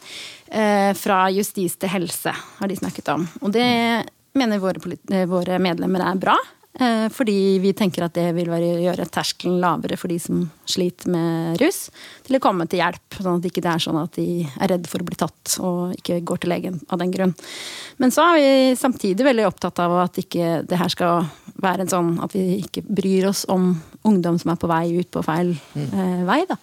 eh, 0.49 0.93
fra 0.97 1.27
justis 1.29 1.77
til 1.77 1.89
helse, 1.93 2.33
har 2.33 2.67
de 2.67 2.75
snakket 2.75 3.13
om. 3.13 3.27
Og 3.41 3.51
det 3.53 4.09
mener 4.33 4.59
våre, 4.59 4.81
eh, 5.11 5.25
våre 5.25 5.59
medlemmer 5.59 6.01
er 6.01 6.15
bra. 6.15 6.37
Eh, 6.79 7.07
Fordi 7.13 7.57
vi 7.63 7.73
tenker 7.77 8.05
at 8.05 8.15
det 8.17 8.29
vil 8.37 8.49
være, 8.51 8.77
gjøre 8.83 9.07
terskelen 9.13 9.59
lavere 9.63 9.97
for 9.99 10.11
de 10.11 10.19
som 10.21 10.45
sliter 10.67 11.11
med 11.13 11.61
rus, 11.61 11.87
til 12.27 12.37
å 12.37 12.43
komme 12.43 12.67
til 12.69 12.81
hjelp. 12.83 13.19
Sånn 13.19 13.37
at 13.37 13.45
det 13.45 13.51
ikke 13.53 13.65
er 13.71 13.83
sånn 13.83 13.99
at 14.01 14.17
de 14.19 14.45
er 14.45 14.73
redd 14.73 14.87
for 14.89 15.03
å 15.03 15.07
bli 15.07 15.19
tatt 15.19 15.57
og 15.63 15.97
ikke 15.97 16.21
går 16.27 16.43
til 16.43 16.53
legen 16.53 16.79
av 16.89 17.01
den 17.01 17.13
grunn. 17.13 17.35
Men 18.01 18.13
så 18.13 18.29
er 18.31 18.39
vi 18.39 18.79
samtidig 18.79 19.25
veldig 19.27 19.47
opptatt 19.47 19.83
av 19.83 19.97
at 20.03 20.21
ikke 20.21 20.61
det 20.67 20.79
her 20.79 20.93
skal 20.93 21.27
være 21.57 21.85
en 21.85 21.91
sånn 21.91 22.09
at 22.23 22.33
vi 22.35 22.59
ikke 22.61 22.83
bryr 22.85 23.29
oss 23.31 23.43
om 23.49 23.71
ungdom 24.07 24.37
som 24.39 24.53
er 24.53 24.59
på 24.61 24.69
vei 24.69 24.85
ut 24.99 25.09
på 25.11 25.23
feil 25.25 25.53
eh, 25.75 26.23
vei. 26.27 26.41
Da. 26.49 26.57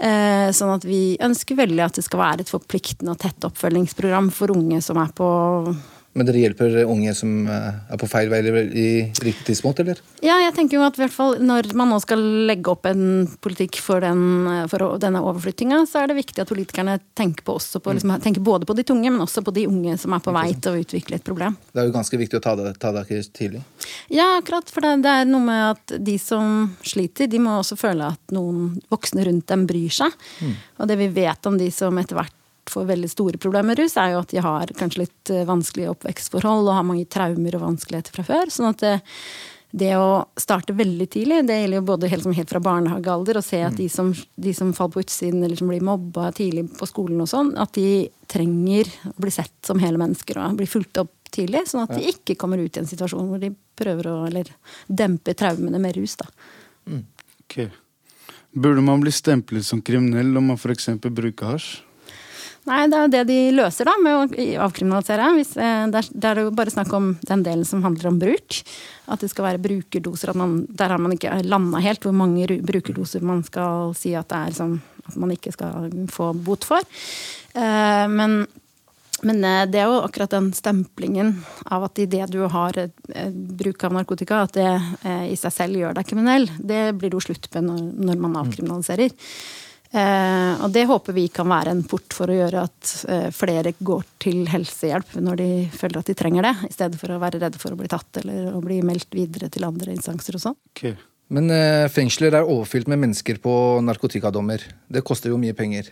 Eh, 0.00 0.48
sånn 0.56 0.74
at 0.76 0.86
vi 0.86 1.18
ønsker 1.20 1.58
veldig 1.58 1.84
at 1.84 1.98
det 1.98 2.06
skal 2.06 2.22
være 2.22 2.46
et 2.46 2.52
forpliktende 2.52 3.14
og 3.14 3.20
tett 3.20 3.48
oppfølgingsprogram 3.48 4.30
for 4.34 4.54
unge 4.54 4.80
som 4.84 5.00
er 5.02 5.10
på 5.16 5.30
Men 6.12 6.26
dere 6.26 6.40
hjelper 6.42 6.72
unge 6.90 7.12
som 7.14 7.44
eh, 7.46 7.76
er 7.94 7.98
på 8.00 8.08
feil 8.10 8.30
vei 8.32 8.40
i 8.42 8.86
riktig 9.22 9.52
tidspunkt, 9.52 9.78
eller? 9.82 10.00
Ja, 10.24 10.40
jeg 10.42 10.56
tenker 10.56 10.80
jo 10.80 10.82
at 10.82 10.98
i 10.98 11.04
hvert 11.04 11.14
fall 11.14 11.36
når 11.38 11.70
man 11.78 11.92
nå 11.92 12.00
skal 12.02 12.22
legge 12.48 12.72
opp 12.72 12.88
en 12.90 13.28
politikk 13.44 13.78
for, 13.78 14.02
den, 14.02 14.48
for 14.72 14.98
denne 15.02 15.22
overflyttinga, 15.22 15.84
så 15.86 16.02
er 16.02 16.10
det 16.10 16.18
viktig 16.18 16.42
at 16.42 16.50
politikerne 16.50 16.98
tenker, 17.18 17.46
på 17.46 17.58
på, 17.60 17.94
liksom, 17.94 18.14
tenker 18.24 18.42
både 18.42 18.66
på 18.66 18.74
de 18.74 18.84
tunge, 18.86 19.10
men 19.10 19.22
også 19.22 19.44
på 19.46 19.54
de 19.54 19.68
unge 19.70 19.94
som 20.00 20.16
er 20.16 20.24
på 20.24 20.34
vei 20.34 20.48
til 20.56 20.74
å 20.74 20.82
utvikle 20.82 21.20
et 21.20 21.26
problem. 21.26 21.54
Det 21.70 21.82
er 21.82 21.88
jo 21.88 21.94
ganske 21.94 22.20
viktig 22.24 22.40
å 22.40 22.42
ta 22.42 22.56
det, 22.58 22.74
ta 22.82 22.90
det 22.96 23.06
tidlig. 23.36 23.62
Ja, 24.10 24.32
akkurat. 24.40 24.70
For 24.70 24.82
det, 24.84 24.96
det 25.06 25.14
er 25.14 25.30
noe 25.30 25.44
med 25.46 25.62
at 25.68 25.96
de 26.10 26.16
som 26.18 26.74
sliter, 26.86 27.30
de 27.30 27.38
må 27.42 27.60
også 27.60 27.78
føle 27.78 28.10
at 28.16 28.34
noen 28.34 28.74
voksne 28.90 29.28
rundt 29.30 29.46
dem 29.50 29.66
bryr 29.70 29.94
seg. 29.94 30.18
Og 30.80 30.90
det 30.90 30.98
vi 31.00 31.10
vet 31.22 31.46
om 31.46 31.58
de 31.60 31.70
som 31.74 31.96
etter 32.02 32.18
hvert 32.18 32.34
får 32.70 32.88
veldig 32.88 33.10
store 33.10 33.40
problemer 33.42 33.72
med 33.72 33.82
rus, 33.82 33.96
er 34.00 34.14
jo 34.14 34.24
at 34.24 34.32
de 34.32 34.42
har 34.44 34.74
kanskje 34.78 35.04
litt 35.04 35.32
eh, 35.34 35.46
vanskelige 35.48 35.94
oppvekstforhold 35.94 36.68
og 36.68 36.76
har 36.78 36.86
mange 36.86 37.08
traumer 37.10 37.56
og 37.58 37.66
vanskeligheter 37.66 38.16
fra 38.16 38.26
før. 38.26 38.52
sånn 38.54 38.70
at 38.70 38.84
det, 38.84 38.94
det 39.70 39.92
å 39.98 40.24
starte 40.40 40.74
veldig 40.74 41.06
tidlig, 41.12 41.42
det 41.46 41.60
gjelder 41.60 41.78
jo 41.78 41.86
både 41.92 42.10
helt, 42.10 42.26
som 42.26 42.34
helt 42.34 42.50
fra 42.50 42.62
barnehagealder, 42.64 43.38
å 43.38 43.44
se 43.44 43.60
at 43.66 43.76
de 43.78 43.86
som, 43.92 44.10
de 44.14 44.54
som 44.56 44.72
faller 44.74 44.96
på 44.96 45.04
utsiden 45.04 45.44
eller 45.44 45.60
som 45.60 45.70
blir 45.70 45.84
mobba 45.86 46.30
tidlig 46.34 46.66
på 46.78 46.88
skolen 46.90 47.22
og 47.22 47.30
sånn, 47.30 47.52
at 47.60 47.74
de 47.78 48.08
trenger 48.30 48.90
å 49.12 49.14
bli 49.22 49.34
sett 49.34 49.54
som 49.66 49.82
hele 49.82 50.00
mennesker 50.00 50.40
og 50.42 50.58
bli 50.58 50.68
fulgt 50.70 51.02
opp 51.02 51.14
tidlig, 51.30 51.66
sånn 51.70 51.84
at 51.84 51.94
de 51.94 52.10
ikke 52.10 52.34
kommer 52.38 52.58
ut 52.58 52.74
i 52.74 52.82
en 52.82 52.90
situasjon 52.90 53.28
hvor 53.30 53.38
de 53.42 53.52
prøver 53.78 54.10
å 54.10 54.16
eller 54.26 54.50
dempe 54.86 55.36
traumene 55.38 55.78
med 55.82 55.94
rus. 55.98 56.16
da. 56.18 56.26
Ok. 57.44 57.60
Burde 58.50 58.82
man 58.82 59.02
bli 59.02 59.12
stemplet 59.14 59.66
som 59.66 59.82
kriminell 59.82 60.34
om 60.36 60.50
man 60.50 60.58
f.eks. 60.58 60.88
bruker 61.06 61.52
hasj? 61.52 61.68
Nei, 62.68 62.82
det 62.92 62.96
er 62.96 63.06
jo 63.06 63.12
det 63.14 63.22
de 63.30 63.38
løser 63.56 63.88
da, 63.88 63.94
med 64.04 64.16
å 64.16 64.64
avkriminalisere. 64.66 65.30
Hvis, 65.38 65.54
eh, 65.56 65.86
det, 65.90 66.02
er, 66.02 66.08
det 66.12 66.30
er 66.30 66.40
jo 66.44 66.52
bare 66.56 66.72
snakk 66.72 66.92
om 66.96 67.14
den 67.26 67.44
delen 67.46 67.64
som 67.66 67.84
handler 67.86 68.10
om 68.10 68.20
bruk. 68.20 68.60
At 69.10 69.24
det 69.24 69.30
skal 69.32 69.48
være 69.48 69.62
brukerdoser. 69.64 70.32
At 70.32 70.38
man, 70.38 70.58
der 70.68 70.92
har 70.92 71.00
man 71.00 71.16
ikke 71.16 71.40
landa 71.46 71.80
helt 71.82 72.04
hvor 72.04 72.16
mange 72.16 72.60
brukerdoser 72.68 73.24
man 73.24 73.42
skal 73.46 73.94
si 73.98 74.12
at 74.18 74.28
det 74.32 74.42
er 74.50 74.58
som 74.58 74.80
at 75.08 75.16
man 75.18 75.32
ikke 75.32 75.54
skal 75.54 75.88
få 76.12 76.34
bot 76.36 76.66
for. 76.68 76.84
Eh, 77.56 78.08
men 78.12 78.42
men 79.20 79.42
eh, 79.44 79.66
det 79.68 79.82
er 79.82 79.90
jo 79.90 79.98
akkurat 80.00 80.32
den 80.32 80.46
stemplingen 80.56 81.34
av 81.68 81.82
at 81.84 81.98
idet 82.00 82.30
du 82.32 82.38
har 82.48 82.76
bruk 83.28 83.84
av 83.84 83.92
narkotika, 83.92 84.38
at 84.46 84.54
det 84.56 84.70
i 85.28 85.36
seg 85.36 85.52
selv 85.52 85.76
gjør 85.76 85.98
deg 85.98 86.08
kriminell, 86.08 86.46
det 86.56 86.94
blir 86.96 87.12
det 87.12 87.18
jo 87.18 87.26
slutt 87.26 87.50
på 87.52 87.60
når, 87.60 87.82
når 88.00 88.22
man 88.22 88.38
avkriminaliserer. 88.40 89.12
Eh, 89.90 90.52
og 90.62 90.70
det 90.70 90.84
håper 90.86 91.14
vi 91.16 91.24
kan 91.34 91.48
være 91.50 91.72
en 91.74 91.82
port 91.90 92.14
for 92.14 92.30
å 92.30 92.36
gjøre 92.36 92.62
at 92.62 92.90
eh, 93.10 93.28
flere 93.34 93.72
går 93.74 94.04
til 94.22 94.44
helsehjelp 94.50 95.16
når 95.18 95.40
de 95.40 95.48
føler 95.74 95.98
at 95.98 96.10
de 96.12 96.14
trenger 96.18 96.46
det, 96.46 96.52
i 96.68 96.74
stedet 96.76 97.00
for 97.00 97.10
å 97.10 97.18
være 97.22 97.40
redde 97.42 97.58
for 97.58 97.74
å 97.74 97.78
bli 97.80 97.90
tatt 97.90 98.20
eller 98.22 98.52
å 98.54 98.62
bli 98.62 98.78
meldt 98.86 99.10
videre 99.18 99.50
til 99.50 99.66
andre 99.66 99.96
instanser 99.96 100.38
og 100.38 100.44
sånn. 100.44 100.58
Okay. 100.70 100.94
Men 101.34 101.50
eh, 101.54 101.88
fengsler 101.90 102.38
er 102.38 102.46
overfylt 102.46 102.90
med 102.90 103.02
mennesker 103.02 103.42
på 103.42 103.54
narkotikadommer. 103.86 104.62
Det 104.86 105.02
koster 105.06 105.34
jo 105.34 105.40
mye 105.42 105.58
penger. 105.58 105.90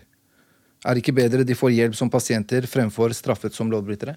Er 0.87 0.95
det 0.95 1.03
ikke 1.03 1.19
bedre 1.19 1.47
de 1.47 1.59
får 1.59 1.75
hjelp 1.75 1.99
som 1.99 2.11
pasienter 2.11 2.67
fremfor 2.71 3.15
straffet 3.17 3.55
som 3.55 3.71
lovbrytere? 3.71 4.15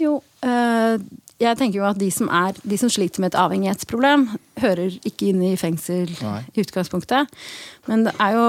Jo, 0.00 0.18
eh, 0.44 1.00
jeg 1.42 1.58
tenker 1.58 1.80
jo 1.80 1.86
at 1.88 1.98
de 2.00 2.08
som, 2.14 2.28
er, 2.32 2.56
de 2.62 2.76
som 2.80 2.90
sliter 2.92 3.22
med 3.22 3.32
et 3.32 3.38
avhengighetsproblem, 3.40 4.28
hører 4.62 4.94
ikke 5.08 5.30
inn 5.32 5.42
i 5.46 5.52
fengsel 5.58 6.10
Nei. 6.22 6.38
i 6.54 6.62
utgangspunktet. 6.62 7.30
Men 7.90 8.04
det 8.06 8.12
er 8.22 8.36
jo 8.36 8.46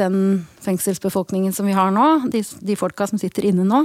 den 0.00 0.18
fengselsbefolkningen 0.64 1.54
som 1.56 1.68
vi 1.68 1.76
har 1.76 1.92
nå, 1.94 2.06
de, 2.32 2.42
de 2.42 2.78
folka 2.78 3.08
som 3.10 3.20
sitter 3.20 3.48
inne 3.50 3.66
nå, 3.68 3.84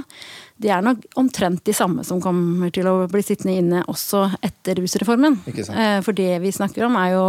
de 0.63 0.71
er 0.71 0.83
nok 0.85 1.03
omtrent 1.19 1.63
de 1.67 1.75
samme 1.75 2.05
som 2.07 2.21
kommer 2.23 2.71
til 2.73 2.87
å 2.87 2.95
bli 3.11 3.23
sittende 3.25 3.57
inne 3.59 3.85
også 3.91 4.27
etter 4.45 4.79
rusreformen. 4.79 5.39
Eh, 5.49 5.99
For 6.05 6.15
det 6.15 6.37
vi 6.43 6.53
snakker 6.55 6.85
om, 6.87 6.95
er 7.01 7.15
jo 7.15 7.25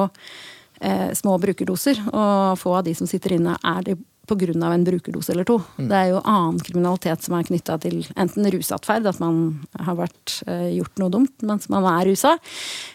eh, 0.81 1.11
små 1.17 1.39
brukerdoser, 1.43 2.03
og 2.13 2.59
få 2.61 2.79
av 2.79 2.85
de 2.87 2.95
som 2.99 3.09
sitter 3.11 3.39
inne, 3.39 3.57
er 3.65 3.89
det 3.89 3.97
pga. 4.27 4.73
en 4.73 4.85
brukerdose 4.85 5.33
eller 5.33 5.45
to. 5.45 5.59
Det 5.77 5.93
er 5.93 6.11
jo 6.13 6.23
annen 6.25 6.61
kriminalitet 6.61 7.23
som 7.23 7.37
er 7.37 7.47
knytta 7.49 7.79
til 7.81 8.07
enten 8.17 8.51
rusatferd, 8.51 9.07
at 9.07 9.21
man 9.21 9.67
har 9.79 9.97
vært, 9.97 10.43
eh, 10.47 10.77
gjort 10.79 10.99
noe 10.99 11.11
dumt 11.11 11.43
mens 11.43 11.69
man 11.69 11.85
er 11.85 12.07
rusa, 12.07 12.39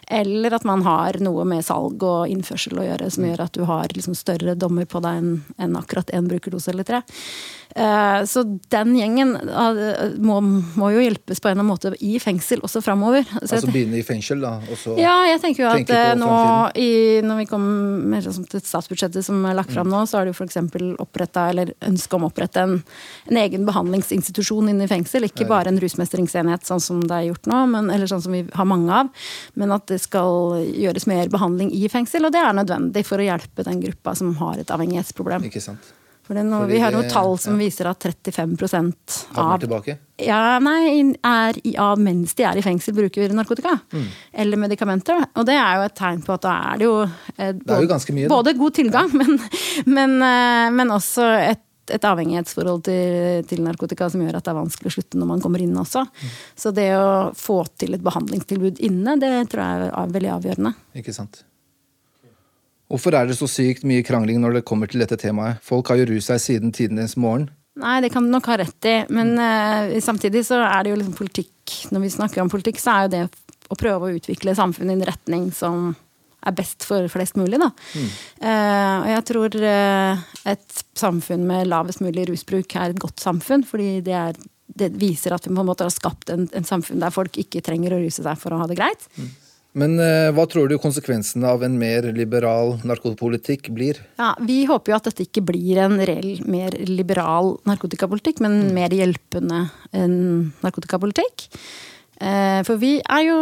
eller 0.10 0.54
at 0.54 0.66
man 0.66 0.82
har 0.82 1.20
noe 1.20 1.46
med 1.46 1.64
salg 1.66 2.02
og 2.04 2.28
innførsel 2.28 2.80
å 2.80 2.88
gjøre 2.88 3.12
som 3.12 3.24
gjør 3.24 3.46
at 3.46 3.54
du 3.54 3.66
har 3.66 3.88
liksom 3.88 4.16
større 4.16 4.56
dommer 4.56 4.86
på 4.86 5.02
deg 5.02 5.18
enn 5.22 5.44
en 5.58 5.76
akkurat 5.76 6.10
én 6.12 6.28
brukerdose 6.28 6.70
eller 6.70 6.84
tre. 6.84 7.04
Eh, 7.76 8.24
Så 8.26 8.42
den 8.74 8.96
gjengen 8.98 9.36
eh, 9.38 10.16
må, 10.18 10.40
må 10.42 10.90
jo 10.94 11.04
hjelpes 11.04 11.38
på 11.40 11.50
en 11.50 11.54
eller 11.54 11.62
annen 11.62 11.70
måte 11.70 11.92
i 12.02 12.18
fengsel 12.22 12.64
også 12.66 12.82
framover. 12.82 13.28
Altså 13.40 13.70
begynne 13.70 14.00
i 14.00 14.06
fengsel, 14.06 14.42
da, 14.42 14.56
ja, 14.98 15.14
jeg 15.30 15.42
tenker 15.44 15.64
jo 15.64 15.70
at 15.70 15.92
eh, 15.94 16.14
nå 16.18 16.32
i, 16.82 16.90
når 17.26 17.44
vi 17.44 17.46
kommer 17.52 18.26
sånn 18.26 18.48
til 18.50 18.64
statsbudsjettet 18.66 19.26
som 19.26 19.46
er 19.46 19.58
lagt 19.60 19.74
fram 19.76 19.90
Mm. 19.90 19.94
nå, 19.96 20.00
så 20.10 20.20
er 20.20 20.26
det 20.28 20.34
jo 20.34 20.44
f.eks. 20.44 20.58
oppretta, 21.00 21.46
eller 21.50 21.72
ønske 21.88 22.18
om 22.18 22.26
å 22.26 22.30
opprette 22.30 22.62
en, 22.62 22.74
en 23.30 23.38
egen 23.42 23.64
behandlingsinstitusjon 23.70 24.70
inne 24.70 24.86
i 24.86 24.92
fengsel. 24.92 25.24
Ikke 25.30 25.48
bare 25.50 25.72
en 25.72 25.80
rusmestringsenhet 25.82 26.66
sånn 26.68 26.82
som 26.84 27.00
det 27.06 27.16
er 27.16 27.28
gjort 27.30 27.48
nå, 27.50 27.62
men, 27.72 27.90
eller 27.94 28.10
sånn 28.10 28.22
som 28.26 28.36
vi 28.36 28.44
har 28.54 28.68
mange 28.70 28.92
av. 28.92 29.14
Men 29.56 29.72
at 29.78 29.88
det 29.90 30.02
skal 30.04 30.60
gjøres 30.68 31.08
mer 31.10 31.30
behandling 31.32 31.72
i 31.74 31.88
fengsel, 31.90 32.26
og 32.28 32.36
det 32.36 32.42
er 32.44 32.54
nødvendig 32.60 33.06
for 33.08 33.22
å 33.22 33.30
hjelpe 33.30 33.66
den 33.66 33.82
gruppa 33.86 34.16
som 34.20 34.36
har 34.42 34.60
et 34.62 34.74
avhengighetsproblem. 34.74 35.48
Ikke 35.50 35.64
sant. 35.64 35.94
Fordi 36.30 36.74
vi 36.74 36.80
har 36.80 36.94
noen 36.94 37.08
tall 37.10 37.40
som 37.42 37.56
ja. 37.56 37.66
viser 37.66 37.88
at 37.90 38.06
35 38.06 38.52
Havner 39.34 39.72
av 39.74 39.88
ja, 40.20 40.60
nei, 40.62 41.16
er 41.26 41.58
i, 41.64 41.72
mens 41.98 42.36
de 42.38 42.46
er 42.46 42.60
i 42.60 42.64
fengsel, 42.64 42.94
bruker 42.98 43.34
narkotika. 43.34 43.78
Mm. 43.96 44.04
Eller 44.44 44.62
medikamenter. 44.62 45.24
Og 45.40 45.48
det 45.48 45.56
er 45.58 45.80
jo 45.80 45.88
et 45.88 45.96
tegn 45.98 46.22
på 46.26 46.36
at 46.36 46.44
da 46.44 46.54
er 46.74 46.78
det 46.82 46.86
jo 46.86 46.94
eh, 47.08 47.56
Det 47.56 47.78
er 47.78 47.88
jo 47.88 48.18
mye. 48.18 48.30
Både 48.30 48.54
god 48.60 48.78
tilgang, 48.78 49.10
men, 49.22 49.42
men, 49.88 50.16
eh, 50.28 50.68
men 50.76 50.94
også 50.94 51.26
et, 51.40 51.64
et 51.90 52.08
avhengighetsforhold 52.12 52.86
til, 52.86 53.42
til 53.50 53.66
narkotika 53.66 54.12
som 54.14 54.22
gjør 54.22 54.38
at 54.38 54.46
det 54.46 54.54
er 54.54 54.60
vanskelig 54.60 54.92
å 54.92 54.98
slutte 55.00 55.22
når 55.24 55.34
man 55.34 55.42
kommer 55.42 55.66
inn 55.66 55.74
også. 55.82 56.06
Mm. 56.06 56.40
Så 56.66 56.76
det 56.78 56.90
å 57.00 57.12
få 57.34 57.64
til 57.80 57.98
et 57.98 58.06
behandlingstilbud 58.06 58.84
inne, 58.86 59.18
det 59.24 59.34
tror 59.50 59.66
jeg 59.66 59.94
er 59.94 60.18
veldig 60.20 60.36
avgjørende. 60.38 60.76
Ikke 61.02 61.16
sant. 61.16 61.42
Hvorfor 62.89 63.13
er 63.13 63.29
det 63.29 63.38
så 63.38 63.46
sykt 63.50 63.86
mye 63.86 64.03
krangling 64.05 64.39
når 64.41 64.60
det 64.60 64.65
kommer 64.67 64.89
til 64.89 65.03
dette 65.03 65.17
temaet? 65.22 65.62
Folk 65.65 65.91
har 65.91 66.00
jo 66.01 66.10
ruset 66.10 66.34
seg 66.34 66.41
siden 66.46 66.74
tidenes 66.74 67.13
morgen. 67.19 67.48
Nei, 67.79 68.00
det 68.03 68.10
kan 68.12 68.25
du 68.25 68.31
nok 68.34 68.50
ha 68.50 68.58
rett 68.60 68.89
i. 68.89 68.96
Men 69.13 69.36
uh, 69.38 69.93
samtidig 70.03 70.43
så 70.48 70.60
er 70.65 70.84
det 70.84 70.93
jo 70.93 71.00
liksom 71.00 71.15
politikk 71.17 71.77
Når 71.93 72.01
vi 72.01 72.10
snakker 72.10 72.41
om 72.41 72.50
politikk, 72.51 72.79
så 72.81 72.96
er 72.96 73.05
jo 73.05 73.12
det 73.13 73.24
å 73.69 73.77
prøve 73.77 74.08
å 74.08 74.15
utvikle 74.17 74.55
samfunnet 74.58 74.96
i 74.96 74.98
en 74.98 75.10
retning 75.12 75.50
som 75.53 75.91
er 76.39 76.55
best 76.55 76.86
for 76.88 77.05
flest 77.12 77.36
mulig, 77.38 77.60
da. 77.62 77.67
Eh, 78.00 78.96
og 79.03 79.10
jeg 79.12 79.25
tror 79.27 79.58
uh, 79.60 80.22
et 80.50 80.79
samfunn 80.98 81.43
med 81.46 81.67
lavest 81.69 82.01
mulig 82.01 82.25
rusbruk 82.29 82.74
er 82.79 82.93
et 82.93 83.01
godt 83.01 83.22
samfunn, 83.22 83.65
fordi 83.67 84.00
det, 84.08 84.15
er, 84.15 84.39
det 84.81 84.89
viser 84.98 85.36
at 85.36 85.46
vi 85.46 85.53
på 85.53 85.62
en 85.62 85.69
måte 85.69 85.86
har 85.86 85.93
skapt 85.93 86.31
en, 86.34 86.48
en 86.55 86.65
samfunn 86.65 87.03
der 87.03 87.13
folk 87.13 87.38
ikke 87.43 87.62
trenger 87.65 87.93
å 87.93 88.01
ruse 88.01 88.25
seg 88.25 88.41
for 88.41 88.55
å 88.55 88.63
ha 88.63 88.69
det 88.72 88.79
greit. 88.79 89.05
Men 89.78 90.00
eh, 90.02 90.30
hva 90.34 90.46
tror 90.50 90.70
du 90.70 90.80
konsekvensene 90.82 91.46
av 91.46 91.62
en 91.66 91.76
mer 91.78 92.08
liberal 92.16 92.78
narkotikapolitikk 92.88 93.70
blir? 93.76 94.00
Ja, 94.18 94.32
Vi 94.42 94.64
håper 94.70 94.94
jo 94.94 94.98
at 94.98 95.10
dette 95.12 95.28
ikke 95.28 95.44
blir 95.46 95.78
en 95.84 96.00
reell, 96.02 96.40
mer 96.50 96.74
liberal 96.90 97.58
narkotikapolitikk, 97.70 98.42
men 98.46 98.74
mer 98.74 98.96
hjelpende 98.96 99.68
narkotikapolitikk. 99.94 101.46
Eh, 102.20 102.62
For 102.68 102.82
vi 102.82 102.98
er 103.00 103.28
jo 103.28 103.38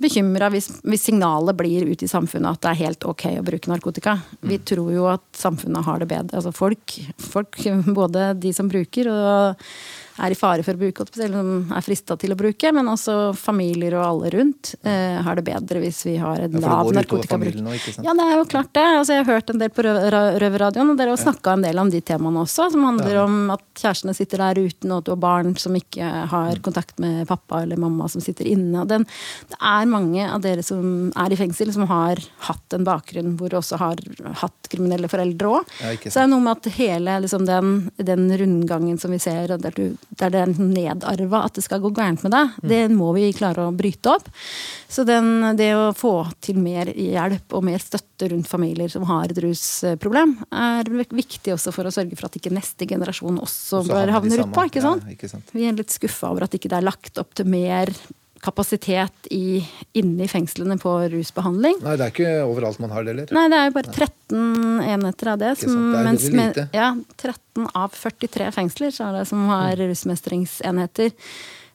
bekymra 0.00 0.48
hvis, 0.52 0.70
hvis 0.88 1.04
signalet 1.08 1.56
blir 1.56 1.86
ut 1.88 2.02
i 2.02 2.08
samfunnet 2.10 2.56
at 2.56 2.64
det 2.64 2.72
er 2.72 2.82
helt 2.86 3.06
ok 3.08 3.26
å 3.38 3.44
bruke 3.46 3.70
narkotika. 3.70 4.16
Vi 4.40 4.58
tror 4.66 4.90
jo 4.94 5.06
at 5.12 5.24
samfunnet 5.36 5.86
har 5.86 6.00
det 6.02 6.08
bedre. 6.10 6.40
Altså 6.40 6.52
folk, 6.56 6.96
folk, 7.20 7.60
både 8.00 8.32
de 8.40 8.52
som 8.56 8.70
bruker 8.72 9.12
og 9.12 9.68
er 10.18 10.32
i 10.32 10.38
fare 10.38 10.62
for 10.64 10.72
å 10.76 10.80
bruke, 10.80 11.04
eller 11.18 11.36
som 11.36 11.72
er 11.76 11.84
frista 11.84 12.16
til 12.18 12.32
å 12.32 12.36
bruke, 12.38 12.70
men 12.72 12.86
også 12.88 13.34
familier 13.36 13.94
og 13.98 14.04
alle 14.06 14.30
rundt, 14.32 14.74
eh, 14.82 15.18
har 15.22 15.36
det 15.36 15.44
bedre 15.44 15.80
hvis 15.82 16.04
vi 16.06 16.16
har 16.16 16.38
en 16.46 16.52
Ja, 16.56 16.60
lav 16.68 16.92
narkotikabruk. 16.96 17.54
nå? 17.60 17.74
Ja, 18.04 18.14
det 18.16 18.24
er 18.24 18.36
jo 18.38 18.44
klart 18.48 18.72
det. 18.72 18.84
Altså, 18.96 19.12
jeg 19.16 19.24
har 19.26 19.34
hørt 19.34 19.50
en 19.50 19.58
del 19.58 19.68
på 19.70 19.82
Rø- 19.84 20.38
Røverradioen, 20.40 20.90
og 20.90 20.96
dere 20.96 21.12
har 21.14 21.20
snakka 21.20 21.52
en 21.52 21.62
del 21.62 21.78
om 21.78 21.90
de 21.90 22.00
temaene 22.00 22.40
også, 22.44 22.70
som 22.72 22.84
handler 22.84 23.18
om 23.24 23.50
at 23.50 23.60
kjærestene 23.76 24.14
sitter 24.16 24.38
der 24.38 24.54
uten, 24.66 24.90
og 24.92 24.98
at 24.98 25.04
du 25.04 25.10
har 25.12 25.20
barn 25.26 25.54
som 25.58 25.74
ikke 25.74 26.10
har 26.32 26.56
kontakt 26.64 26.98
med 26.98 27.26
pappa 27.28 27.62
eller 27.62 27.76
mamma 27.76 28.08
som 28.08 28.20
sitter 28.24 28.46
inne. 28.46 28.80
Og 28.82 28.88
den, 28.88 29.04
det 29.50 29.58
er 29.60 29.86
mange 29.86 30.24
av 30.32 30.40
dere 30.42 30.62
som 30.64 31.12
er 31.16 31.32
i 31.32 31.36
fengsel, 31.36 31.72
som 31.72 31.86
har 31.86 32.16
hatt 32.48 32.72
en 32.72 32.84
bakgrunn 32.84 33.36
hvor 33.36 33.50
du 33.52 33.56
også 33.58 33.76
har 33.78 33.96
hatt 34.42 34.70
kriminelle 34.72 35.08
foreldre 35.08 35.60
òg. 35.60 35.64
Ja, 35.82 35.92
Så 35.96 36.14
det 36.20 36.24
er 36.24 36.32
noe 36.32 36.40
med 36.40 36.56
at 36.56 36.72
hele 36.78 37.20
liksom, 37.22 37.44
den, 37.46 37.90
den 37.98 38.30
rundgangen 38.38 38.98
som 38.98 39.10
vi 39.10 39.18
ser, 39.22 39.52
og 39.52 39.60
der, 39.62 39.70
du, 39.76 39.96
der 40.16 40.32
det 40.32 40.42
er 40.42 40.52
nedarva 40.60 41.42
at 41.46 41.58
det 41.58 41.64
skal 41.66 41.82
gå 41.82 41.90
gærent 41.96 42.22
med 42.24 42.32
deg, 42.34 42.58
det 42.70 42.82
må 42.94 43.10
vi 43.16 43.28
klare 43.36 43.66
å 43.66 43.74
bryte 43.76 44.12
opp. 44.14 44.28
Så 44.88 45.04
den, 45.08 45.56
det 45.58 45.72
å 45.76 45.90
få 45.96 46.14
til 46.44 46.60
mer 46.62 46.90
hjelp 46.92 47.56
og 47.56 47.66
mer 47.66 47.82
støtte 47.82 48.30
rundt 48.32 48.48
familier 48.48 48.92
som 48.92 49.06
har 49.10 49.32
et 49.32 49.40
rusproblem, 49.42 50.36
er 50.54 50.90
viktig 50.92 51.56
også 51.56 51.74
for 51.74 51.88
å 51.88 51.94
sørge 51.94 52.18
for 52.18 52.30
at 52.30 52.38
ikke 52.38 52.54
neste 52.54 52.88
generasjon 52.88 53.40
også, 53.42 53.82
også 53.82 54.04
havner 54.14 54.42
samme. 54.42 54.52
utpå. 54.52 54.68
Ikke 54.70 54.84
sant? 54.84 55.08
Ja, 55.08 55.16
ikke 55.18 55.32
sant. 55.32 55.50
Vi 55.56 55.66
er 55.66 55.76
litt 55.76 55.94
skuffa 55.94 56.30
over 56.32 56.46
at 56.46 56.56
ikke 56.56 56.70
det 56.72 56.80
er 56.80 56.86
lagt 56.86 57.20
opp 57.22 57.34
til 57.36 57.50
mer 57.50 57.92
kapasitet 58.44 59.28
i, 59.34 59.60
inne 59.96 60.24
i 60.26 60.28
fengslene 60.30 60.76
på 60.80 60.92
rusbehandling. 61.12 61.78
Nei, 61.82 61.96
det 61.98 62.06
er 62.06 62.12
ikke 62.14 62.32
overalt 62.46 62.78
man 62.82 62.92
har 62.94 63.04
det 63.06 63.14
heller. 63.14 63.32
Nei, 63.36 63.44
det 63.52 63.58
er 63.60 63.68
jo 63.70 63.74
bare 63.78 63.92
13 63.94 64.88
enheter 64.96 65.32
av 65.32 65.38
det. 65.42 65.52
Som, 65.62 65.76
det 65.92 66.00
er 66.00 66.08
mens 66.10 66.26
med-. 66.36 66.60
Ja, 66.76 66.90
13 67.16 67.68
av 67.74 67.94
43 67.96 68.50
fengsler 68.54 68.94
så 68.94 69.08
er 69.10 69.20
det 69.20 69.26
som 69.30 69.46
har 69.50 69.76
rusmestringsenheter. 69.80 71.12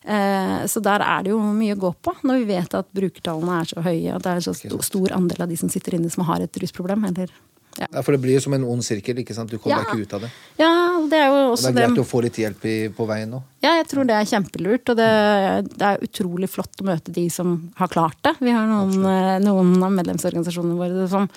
Eh, 0.01 0.65
så 0.65 0.81
der 0.81 1.03
er 1.05 1.23
det 1.27 1.33
jo 1.33 1.39
mye 1.53 1.75
å 1.75 1.81
gå 1.81 1.91
på, 2.01 2.15
når 2.25 2.39
vi 2.41 2.47
vet 2.55 2.73
at 2.79 2.87
brukertallene 2.97 3.59
er 3.61 3.69
så 3.69 3.83
høye. 3.85 4.15
At 4.15 4.25
det 4.25 4.31
er 4.37 4.45
så 4.47 4.55
sto- 4.57 4.81
stor 4.85 5.13
andel 5.17 5.43
av 5.45 5.51
de 5.51 5.57
som 5.59 5.69
sitter 5.69 5.97
inne 5.99 6.09
som 6.13 6.25
har 6.29 6.41
et 6.41 6.61
rusproblem. 6.63 7.05
Eller, 7.11 7.29
ja. 7.79 7.87
Ja, 7.93 8.01
for 8.03 8.11
det 8.11 8.19
blir 8.21 8.35
jo 8.35 8.41
som 8.43 8.53
en 8.53 8.63
ond 8.67 8.83
sirkel. 8.83 9.17
ikke 9.23 9.33
sant? 9.33 9.49
Du 9.49 9.57
kommer 9.57 9.77
Ja. 9.79 9.83
ikke 9.87 10.01
ut 10.03 10.13
av 10.13 10.21
det. 10.25 10.29
ja, 10.59 10.71
det 11.09 11.17
er 11.17 11.27
jo 11.31 11.37
Og 11.47 11.53
også 11.57 11.71
det 11.71 11.71
er 11.71 11.87
greit 11.87 11.95
det 11.95 12.03
å 12.03 12.09
få 12.09 12.21
litt 12.21 12.37
hjelp 12.41 12.65
i, 12.65 12.75
på 12.89 13.07
veien 13.07 13.29
nå. 13.31 13.39
Ja, 13.63 13.75
jeg 13.77 13.87
tror 13.87 14.05
det 14.09 14.15
er 14.17 14.25
kjempelurt. 14.25 14.89
Og 14.89 14.97
det, 14.97 15.07
det 15.77 15.87
er 15.87 16.03
utrolig 16.03 16.49
flott 16.49 16.81
å 16.81 16.87
møte 16.89 17.11
de 17.13 17.27
som 17.29 17.71
har 17.77 17.87
klart 17.87 18.17
det. 18.23 18.35
Vi 18.41 18.51
har 18.51 18.67
noen, 18.67 19.05
eh, 19.05 19.39
noen 19.45 19.75
av 19.83 19.91
medlemsorganisasjonene 19.99 20.77
våre 20.77 21.07
som, 21.09 21.29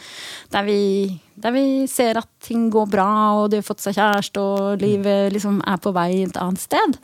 der, 0.51 0.65
vi, 0.65 1.21
der 1.37 1.53
vi 1.53 1.65
ser 1.87 2.19
at 2.19 2.29
ting 2.45 2.69
går 2.73 2.89
bra, 2.91 3.09
og 3.39 3.51
de 3.53 3.61
har 3.61 3.67
fått 3.67 3.81
seg 3.85 3.95
kjæreste, 3.99 4.41
og 4.41 4.81
livet 4.83 5.33
liksom 5.33 5.63
er 5.67 5.77
på 5.79 5.93
vei 5.97 6.25
et 6.25 6.37
annet 6.41 6.61
sted. 6.61 6.99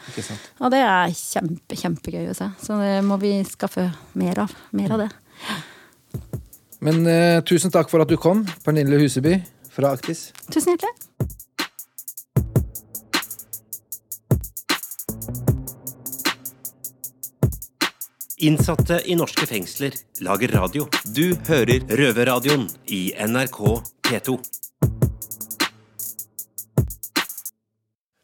Og 0.60 0.70
det 0.74 0.80
er 0.84 1.12
kjempe, 1.14 1.76
kjempegøy 1.76 2.30
å 2.32 2.36
se. 2.36 2.50
Så 2.64 2.80
det 2.80 2.98
må 3.04 3.16
vi 3.20 3.38
skaffe 3.44 3.92
mer 4.14 4.38
av. 4.46 4.54
Mer 4.72 4.96
av 4.96 5.04
det. 5.06 5.10
Men 6.80 7.04
eh, 7.06 7.42
tusen 7.44 7.72
takk 7.72 7.90
for 7.92 8.00
at 8.00 8.08
du 8.08 8.16
kom, 8.16 8.46
Pernille 8.64 9.00
Huseby 9.02 9.36
fra 9.70 9.92
Aktis. 9.92 10.30
Tusen 10.48 10.74
hjertelig. 10.74 10.96
Innsatte 18.40 19.02
i 19.04 19.14
norske 19.20 19.44
fengsler 19.44 19.98
lager 20.24 20.54
radio. 20.56 20.86
Du 21.04 21.36
hører 21.50 21.84
Røverradioen 22.00 22.64
i 22.88 23.10
NRK 23.28 23.60
P2. 24.08 24.38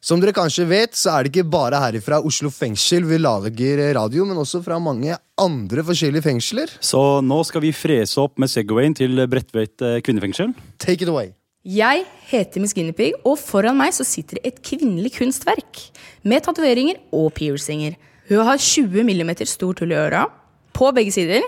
Som 0.07 0.21
dere 0.23 0.31
kanskje 0.31 0.63
vet, 0.69 0.93
så 0.95 1.17
er 1.17 1.25
det 1.25 1.33
ikke 1.33 1.49
bare 1.51 1.81
herifra 1.83 2.21
Oslo 2.23 2.47
fengsel 2.53 3.03
vi 3.09 3.17
lager 3.19 3.81
radio, 3.97 4.23
men 4.23 4.37
også 4.39 4.61
fra 4.63 4.77
mange 4.79 5.17
andre 5.43 5.83
forskjellige 5.83 6.23
fengsler. 6.23 6.71
Så 6.79 7.19
nå 7.19 7.41
skal 7.43 7.65
vi 7.65 7.73
frese 7.75 8.21
opp 8.23 8.37
med 8.39 8.47
Segwayen 8.47 8.95
til 8.95 9.19
Bredtvet 9.27 9.83
eh, 9.83 9.97
kvinnefengsel. 10.05 10.53
Take 10.79 11.03
it 11.03 11.11
away. 11.11 11.33
Jeg 11.67 12.05
heter 12.29 12.63
Miss 12.63 12.77
Guinea 12.77 13.09
og 13.27 13.35
foran 13.41 13.75
meg 13.75 13.91
så 13.97 14.05
sitter 14.07 14.39
et 14.47 14.61
kvinnelig 14.63 15.11
kunstverk. 15.17 15.81
Med 16.23 16.45
tatoveringer 16.45 17.01
og 17.11 17.33
piercinger. 17.35 17.99
Hun 18.31 18.47
har 18.47 18.63
20 18.63 19.03
mm 19.03 19.33
stort 19.43 19.83
hull 19.83 19.91
i 19.91 19.99
øra, 19.99 20.23
på 20.71 20.93
begge 20.95 21.17
sider. 21.17 21.43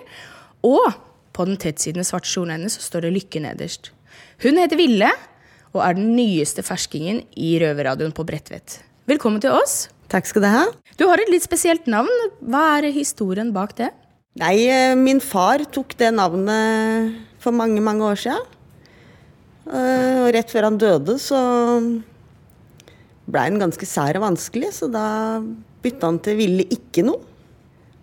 Og 0.67 0.83
på 1.31 1.47
den 1.47 1.55
tettsittende 1.55 2.03
svarte 2.03 2.27
kjolen 2.27 2.57
hennes 2.57 2.75
så 2.75 2.83
står 2.83 3.07
det 3.07 3.15
'Lykke' 3.15 3.45
nederst. 3.47 3.93
Hun 4.43 4.59
heter 4.59 4.75
Ville, 4.75 5.15
og 5.73 5.81
er 5.85 5.97
den 5.97 6.13
nyeste 6.17 6.63
ferskingen 6.65 7.21
i 7.37 7.55
Røverradioen 7.61 8.13
på 8.15 8.25
Bredtvet. 8.27 8.79
Velkommen 9.09 9.41
til 9.43 9.53
oss. 9.53 9.87
Takk 10.09 10.25
skal 10.29 10.43
du 10.45 10.49
ha. 10.49 10.63
Du 10.97 11.05
har 11.09 11.21
et 11.21 11.29
litt 11.29 11.45
spesielt 11.45 11.85
navn. 11.89 12.09
Hva 12.41 12.79
er 12.79 12.89
historien 12.93 13.51
bak 13.53 13.75
det? 13.77 13.91
Nei, 14.39 14.55
eh, 14.69 14.95
min 14.97 15.19
far 15.21 15.61
tok 15.69 15.95
det 15.97 16.13
navnet 16.15 17.15
for 17.41 17.51
mange, 17.53 17.81
mange 17.81 18.05
år 18.05 18.17
siden. 18.17 18.45
Eh, 19.69 20.25
Og 20.25 20.33
rett 20.33 20.49
før 20.49 20.69
han 20.69 20.77
døde, 20.77 21.17
så 21.21 21.37
blei 23.29 23.45
han 23.49 23.61
ganske 23.61 23.85
sær 23.85 24.17
og 24.17 24.25
vanskelig, 24.25 24.71
så 24.73 24.89
da 24.91 25.41
bytta 25.83 26.09
han 26.09 26.19
til 26.19 26.37
Ville 26.37 26.65
ikke 26.65 27.05
noe. 27.05 27.21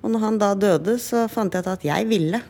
Og 0.03 0.13
når 0.13 0.21
han 0.23 0.39
da 0.39 0.55
døde, 0.55 0.99
så 1.03 1.27
fant 1.29 1.53
jeg 1.53 1.65
ut 1.67 1.73
at 1.73 1.83
jeg 1.83 2.07
ville. 2.07 2.43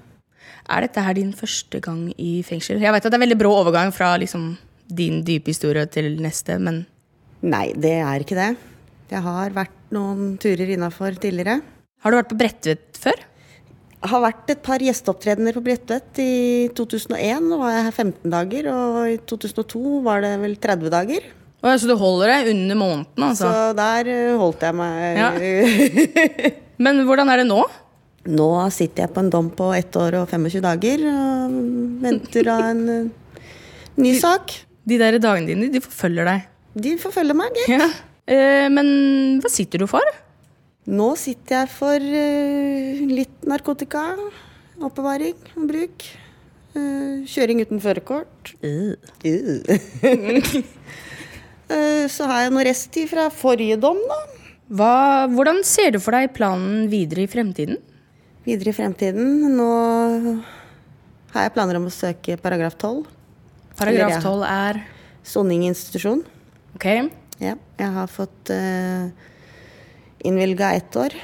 Er 0.69 0.81
dette 0.83 1.01
her 1.01 1.15
din 1.15 1.33
første 1.33 1.81
gang 1.81 2.13
i 2.19 2.43
fengsel? 2.43 2.81
Jeg 2.83 2.93
vet 2.93 3.05
at 3.07 3.13
det 3.13 3.17
er 3.17 3.25
veldig 3.25 3.39
brå 3.39 3.53
overgang 3.63 3.93
fra 3.95 4.17
liksom, 4.21 4.57
din 4.89 5.23
dype 5.27 5.51
historie 5.53 5.87
til 5.91 6.17
neste, 6.23 6.59
men 6.63 6.85
Nei, 7.47 7.69
det 7.77 7.93
er 8.01 8.23
ikke 8.25 8.37
det. 8.39 8.51
Jeg 9.13 9.23
har 9.23 9.53
vært 9.55 9.75
noen 9.95 10.35
turer 10.43 10.73
innafor 10.75 11.15
tidligere. 11.21 11.61
Har 12.03 12.13
du 12.13 12.19
vært 12.19 12.31
på 12.33 12.39
Bredtvet 12.41 12.99
før? 12.99 13.21
Jeg 13.97 14.11
har 14.13 14.23
vært 14.23 14.51
et 14.53 14.63
par 14.65 14.83
gjesteopptredener 14.83 15.57
på 15.57 15.63
Bredtvet. 15.67 16.21
I 16.23 16.69
2001 16.77 17.53
var 17.61 17.75
jeg 17.75 17.87
her 17.87 17.95
15 17.95 18.35
dager, 18.35 18.69
og 18.73 18.99
i 19.13 19.17
2002 19.31 20.01
var 20.07 20.25
det 20.25 20.33
vel 20.43 20.57
30 20.63 20.93
dager. 20.95 21.29
Å, 21.63 21.73
så 21.81 21.89
du 21.89 21.95
holder 21.99 22.33
deg 22.33 22.51
under 22.53 22.79
måneden, 22.79 23.27
altså? 23.29 23.49
Så 23.49 23.73
der 23.79 24.11
eh, 24.13 24.35
holdt 24.39 24.63
jeg 24.67 24.77
meg 24.77 25.19
Ja. 25.19 25.31
Men 26.85 27.01
hvordan 27.09 27.31
er 27.33 27.41
det 27.41 27.49
nå? 27.49 27.63
Nå 28.27 28.51
sitter 28.75 29.07
jeg 29.07 29.15
på 29.15 29.23
en 29.23 29.31
dom 29.33 29.49
på 29.55 29.71
ett 29.75 29.97
år 29.97 30.19
og 30.21 30.29
25 30.29 30.61
dager 30.65 31.07
og 31.09 31.57
venter 32.03 32.51
av 32.53 32.65
en 32.69 32.83
eh, 32.93 33.43
ny 34.03 34.13
sak. 34.21 34.53
De 34.87 34.99
der 35.01 35.19
dagene 35.19 35.49
dine, 35.51 35.67
de 35.73 35.81
forfølger 35.83 36.25
deg. 36.29 36.41
De 36.77 36.99
forfølger 37.01 37.35
meg, 37.37 37.51
gitt. 37.57 37.69
Ja. 37.75 37.89
Eh, 38.27 38.69
men 38.71 38.87
hva 39.43 39.51
sitter 39.51 39.79
du 39.83 39.87
for? 39.91 40.07
Nå 40.87 41.17
sitter 41.19 41.65
jeg 41.65 41.69
for 41.73 41.99
uh, 41.99 43.01
litt 43.11 43.43
narkotika, 43.49 44.17
oppbevaring 44.79 45.35
og 45.57 45.67
bruk. 45.67 46.05
Uh, 46.77 47.27
kjøring 47.27 47.61
uten 47.65 47.81
førerkort. 47.83 48.55
Uh. 48.63 48.95
så 52.15 52.23
har 52.31 52.39
jeg 52.45 52.53
noe 52.55 52.67
resttid 52.69 53.11
fra 53.11 53.27
forrige 53.35 53.77
dom, 53.83 53.99
da. 54.07 54.21
Hva, 54.79 55.27
hvordan 55.31 55.65
ser 55.67 55.91
du 55.95 56.01
for 56.03 56.15
deg 56.15 56.35
planen 56.37 56.87
videre 56.91 57.23
i 57.27 57.31
fremtiden? 57.31 57.79
Videre 58.47 58.71
i 58.71 58.77
fremtiden. 58.77 59.57
Nå 59.59 59.71
har 61.35 61.49
jeg 61.49 61.55
planer 61.55 61.79
om 61.81 61.89
å 61.91 61.95
søke 61.95 62.39
paragraf 62.39 62.79
12. 62.79 63.16
Paragraf 63.77 64.23
12 64.23 64.45
er 64.49 64.83
Soning 65.27 65.65
i 65.65 65.71
institusjon. 65.73 66.23
Ok. 66.77 66.87
Ja, 67.43 67.57
jeg 67.81 67.93
har 67.97 68.07
fått 68.09 68.51
uh, 68.55 69.09
innvilga 70.25 70.73
ett 70.79 70.97
år. 70.97 71.17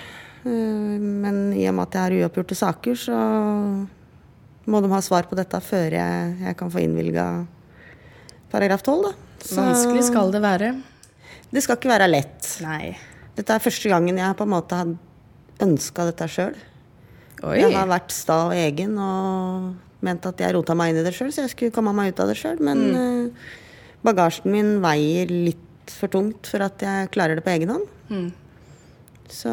Uh, 0.45 0.99
men 0.99 1.53
i 1.55 1.69
og 1.71 1.77
med 1.79 1.87
at 1.87 1.95
jeg 1.97 2.03
har 2.03 2.17
uoppgjorte 2.27 2.59
saker, 2.59 2.99
så 2.99 3.19
må 4.67 4.81
de 4.83 4.91
ha 4.93 5.01
svar 5.03 5.29
på 5.31 5.39
dette 5.39 5.59
før 5.65 5.95
jeg, 5.97 6.35
jeg 6.43 6.59
kan 6.59 6.71
få 6.73 6.83
innvilga 6.83 7.29
paragraf 8.53 8.83
12. 8.83 9.07
Da. 9.07 9.15
Så- 9.43 9.63
Vanskelig 9.63 10.05
skal 10.11 10.35
det 10.35 10.43
være. 10.43 10.75
Det 11.53 11.63
skal 11.63 11.79
ikke 11.79 11.93
være 11.93 12.11
lett. 12.11 12.51
Nei. 12.65 12.93
Dette 13.37 13.55
er 13.55 13.65
første 13.65 13.89
gangen 13.89 14.19
jeg 14.21 14.37
på 14.37 14.45
en 14.45 14.53
måte 14.53 14.77
har 14.77 14.93
ønska 15.63 16.05
dette 16.11 16.29
sjøl. 16.29 16.55
Jeg 17.57 17.73
har 17.75 17.89
vært 17.91 18.13
sta 18.15 18.37
og 18.49 18.53
egen 18.55 18.93
og 19.03 19.73
ment 20.03 20.27
at 20.29 20.41
jeg 20.43 20.55
rota 20.57 20.75
meg 20.79 20.93
inn 20.93 21.01
i 21.03 21.05
det 21.07 21.15
sjøl, 21.17 21.31
så 21.35 21.45
jeg 21.47 21.53
skulle 21.55 21.75
komme 21.75 21.93
meg 21.97 22.13
ut 22.13 22.23
av 22.25 22.31
det 22.33 22.39
sjøl. 22.41 22.59
Men 22.65 22.83
eh, 22.99 23.51
bagasjen 24.07 24.51
min 24.55 24.73
veier 24.85 25.31
litt 25.31 25.93
for 25.93 26.11
tungt 26.13 26.47
for 26.51 26.63
at 26.65 26.83
jeg 26.83 27.11
klarer 27.15 27.39
det 27.39 27.45
på 27.47 27.53
egen 27.55 27.73
hånd. 27.75 27.87
Mm. 28.13 28.29
Så 29.33 29.53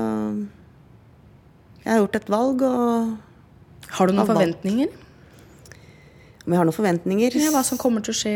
jeg 1.83 1.91
har 1.93 2.01
gjort 2.03 2.17
et 2.19 2.29
valg 2.33 2.65
og 2.67 3.15
Har 3.95 4.09
du 4.09 4.13
noen 4.13 4.27
forventninger? 4.29 4.89
Om 6.45 6.53
jeg 6.53 6.59
har 6.59 6.67
noen 6.67 6.75
forventninger? 6.75 7.38
Ja, 7.39 7.53
hva 7.55 7.63
som 7.65 7.79
kommer 7.81 8.03
til 8.05 8.13
å 8.13 8.19
skje? 8.19 8.35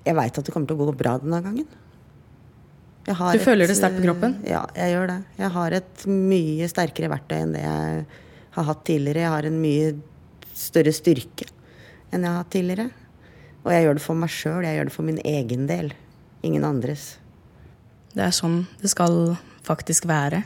Jeg 0.00 0.16
veit 0.16 0.38
at 0.40 0.46
det 0.46 0.54
kommer 0.54 0.70
til 0.70 0.78
å 0.78 0.88
gå 0.88 0.96
bra 0.96 1.18
denne 1.22 1.42
gangen. 1.44 1.68
Du 3.10 3.40
føler 3.42 3.66
det 3.66 3.74
sterkt 3.78 3.98
på 3.98 4.04
kroppen? 4.04 4.36
eh, 4.44 4.52
Ja, 4.52 4.64
jeg 4.76 4.94
gjør 4.94 5.06
det. 5.10 5.18
Jeg 5.40 5.50
har 5.56 5.76
et 5.80 6.04
mye 6.06 6.68
sterkere 6.70 7.10
verktøy 7.10 7.38
enn 7.40 7.54
det 7.56 7.62
jeg 7.64 8.04
har 8.56 8.66
hatt 8.68 8.84
tidligere. 8.86 9.24
Jeg 9.24 9.32
har 9.34 9.48
en 9.48 9.60
mye 9.62 9.88
større 10.60 10.92
styrke 10.94 11.48
enn 12.10 12.24
jeg 12.24 12.30
har 12.30 12.42
hatt 12.42 12.52
tidligere. 12.52 12.88
Og 13.60 13.72
jeg 13.74 13.84
gjør 13.84 13.98
det 13.98 14.04
for 14.04 14.18
meg 14.18 14.32
sjøl. 14.32 14.64
Jeg 14.66 14.78
gjør 14.78 14.88
det 14.88 14.94
for 14.94 15.06
min 15.06 15.20
egen 15.26 15.66
del. 15.68 15.92
Ingen 16.46 16.64
andres. 16.66 17.04
Det 18.14 18.24
er 18.24 18.34
sånn 18.34 18.64
det 18.80 18.90
skal 18.90 19.36
faktisk 19.66 20.08
være. 20.10 20.42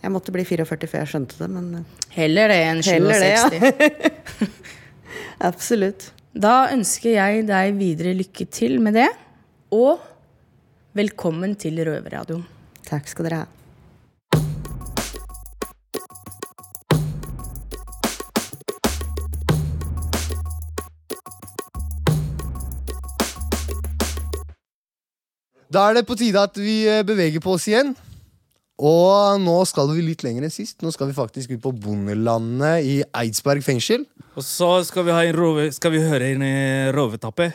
Jeg 0.00 0.12
måtte 0.14 0.32
bli 0.34 0.44
44 0.46 0.88
før 0.88 1.02
jeg 1.02 1.10
skjønte 1.12 1.40
det, 1.40 1.48
men 1.52 1.80
eh, 1.80 1.96
Heller 2.14 2.50
det 2.52 2.60
enn 2.66 2.82
67. 2.84 3.58
Ja. 3.60 4.48
Absolutt. 5.50 6.10
Da 6.30 6.70
ønsker 6.72 7.16
jeg 7.16 7.46
deg 7.48 7.76
videre 7.78 8.14
lykke 8.16 8.46
til 8.52 8.78
med 8.82 8.96
det. 8.98 9.08
Og 9.74 10.00
velkommen 10.96 11.56
til 11.60 11.82
Røverradioen. 11.86 12.44
Takk 12.86 13.10
skal 13.10 13.28
dere 13.28 13.42
ha. 13.44 13.59
Da 25.70 25.86
er 25.86 26.00
det 26.00 26.06
på 26.08 26.16
tide 26.18 26.40
at 26.42 26.56
vi 26.58 26.82
eh, 26.90 27.04
beveger 27.06 27.42
på 27.42 27.54
oss 27.54 27.68
igjen. 27.70 27.92
Og 28.80 29.38
nå 29.42 29.58
skal 29.68 29.90
vi 29.92 30.02
litt 30.02 30.24
lenger 30.24 30.46
enn 30.46 30.52
sist. 30.52 30.80
Nå 30.82 30.90
skal 30.94 31.10
vi 31.10 31.16
faktisk 31.16 31.52
ut 31.52 31.62
på 31.62 31.74
bondelandet 31.84 32.86
i 32.88 32.96
Eidsberg 33.22 33.62
fengsel. 33.62 34.06
Og 34.34 34.42
så 34.46 34.70
skal 34.88 35.06
vi, 35.06 35.14
rover, 35.36 35.68
skal 35.74 35.92
vi 35.94 36.02
høre 36.02 36.32
en 36.32 36.46
rovetappe 36.96 37.50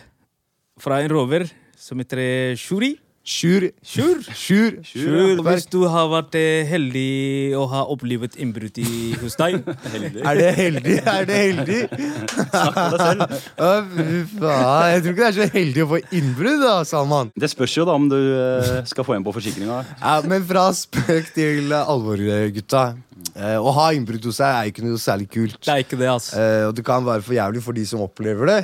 fra 0.80 1.02
en 1.02 1.12
rover 1.12 1.48
som 1.80 2.00
heter 2.00 2.22
eh, 2.22 2.60
Shuri. 2.60 2.94
Sjur. 3.26 3.64
Sjur. 3.82 4.20
Sjur. 4.38 4.76
Sjur. 4.86 5.40
Hvis 5.48 5.64
du 5.74 5.80
har 5.90 6.12
vært 6.12 6.36
eh, 6.38 6.62
heldig 6.70 7.56
og 7.58 7.72
har 7.72 7.88
opplevd 7.90 8.36
innbrudd 8.38 8.78
hos 9.24 9.38
deg 9.42 9.56
Er 9.66 10.38
det 10.38 10.52
heldig? 10.60 10.98
Er 11.10 11.26
det 11.26 11.40
heldig? 11.40 11.80
Snakk 12.36 12.78
for 12.78 12.94
deg 12.94 13.02
selv. 13.02 13.24
Jeg 14.94 15.02
tror 15.02 15.16
ikke 15.16 15.24
det 15.24 15.30
er 15.32 15.38
så 15.40 15.48
heldig 15.56 15.86
å 15.88 15.90
få 15.96 16.00
innbrudd, 16.20 16.62
da, 16.62 16.76
Salman. 16.86 17.32
Det 17.34 17.50
spørs 17.50 17.74
jo 17.80 17.88
da 17.90 17.96
om 17.98 18.06
du 18.12 18.20
eh, 18.20 18.78
skal 18.94 19.08
få 19.08 19.18
en 19.18 19.26
på 19.26 19.34
forsikringa. 19.34 19.80
Ja, 20.04 20.20
men 20.30 20.46
fra 20.46 20.68
spøk 20.78 21.34
til 21.34 21.74
alvor, 21.80 22.22
gutta. 22.54 22.86
Eh, 23.34 23.58
å 23.58 23.74
ha 23.74 23.88
innbrudd 23.98 24.30
hos 24.30 24.38
seg 24.38 24.54
er 24.54 24.70
ikke 24.70 24.86
noe 24.86 25.02
særlig 25.02 25.28
kult. 25.34 25.58
Det 25.66 25.74
er 25.74 25.82
ikke 25.82 25.98
det, 26.00 26.12
altså. 26.14 26.38
Eh, 26.38 26.68
og 26.70 26.78
det 26.78 26.86
kan 26.86 27.04
være 27.10 27.26
for 27.26 27.36
jævlig 27.36 27.66
for 27.66 27.76
de 27.76 27.90
som 27.90 28.06
opplever 28.06 28.54
det. 28.54 28.62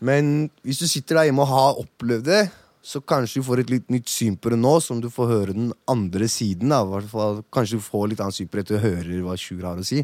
Men 0.00 0.48
hvis 0.64 0.80
du 0.80 0.88
sitter 0.88 1.20
der 1.20 1.28
hjemme 1.28 1.44
og 1.44 1.52
har 1.52 1.84
opplevd 1.84 2.24
det, 2.30 2.42
så 2.82 3.00
kanskje 3.04 3.40
du 3.40 3.44
får 3.44 3.60
et 3.62 3.70
litt 3.74 3.90
nytt 3.92 4.08
syn 4.08 4.36
på 4.40 4.52
det 4.52 4.58
nå, 4.60 4.72
som 4.80 5.00
du 5.02 5.10
får 5.12 5.28
høre 5.28 5.56
den 5.56 5.72
andre 5.90 6.28
siden. 6.32 6.72
Fall, 7.10 7.42
kanskje 7.52 7.76
du 7.76 7.84
får 7.84 8.08
litt 8.12 8.22
annet 8.24 8.38
syn 8.38 8.48
på 8.48 8.56
det 8.56 8.64
etter 8.66 8.78
å 8.80 8.84
høre 8.86 9.20
hva 9.26 9.36
Sjur 9.40 9.66
har 9.68 9.80
å 9.80 9.84
si. 9.84 10.00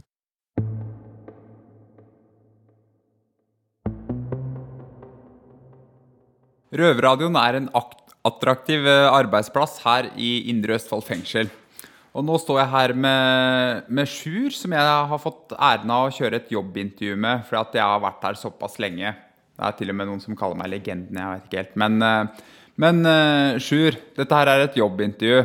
Røverradioen 6.76 7.36
er 7.40 7.60
en 7.60 7.68
akt- 7.78 8.14
attraktiv 8.26 8.86
eh, 8.90 9.06
arbeidsplass 9.14 9.78
her 9.84 10.10
i 10.18 10.32
Indre 10.50 10.76
Østfold 10.76 11.06
fengsel. 11.06 11.50
Og 12.16 12.24
nå 12.24 12.38
står 12.40 12.62
jeg 12.62 12.72
her 12.72 12.94
med, 12.96 13.88
med 13.92 14.08
Sjur, 14.08 14.50
som 14.56 14.72
jeg 14.72 14.82
har 15.12 15.20
fått 15.20 15.52
æren 15.56 15.92
av 15.92 16.08
å 16.08 16.12
kjøre 16.16 16.40
et 16.40 16.52
jobbintervju 16.52 17.16
med, 17.20 17.44
fordi 17.46 17.60
at 17.60 17.78
jeg 17.78 17.90
har 17.92 18.02
vært 18.02 18.24
her 18.24 18.38
såpass 18.40 18.78
lenge. 18.82 19.12
Det 19.56 19.64
er 19.68 19.76
til 19.78 19.92
og 19.92 19.98
med 20.00 20.08
noen 20.10 20.22
som 20.24 20.36
kaller 20.36 20.58
meg 20.58 20.72
legenden, 20.72 21.16
jeg 21.20 21.34
vet 21.34 21.46
ikke 21.48 21.60
helt. 21.62 21.76
Men, 21.84 21.98
eh, 22.02 22.46
men 22.80 23.00
uh, 23.06 23.56
Sjur, 23.62 23.96
dette 24.16 24.38
her 24.38 24.50
er 24.52 24.66
et 24.66 24.76
jobbintervju. 24.78 25.44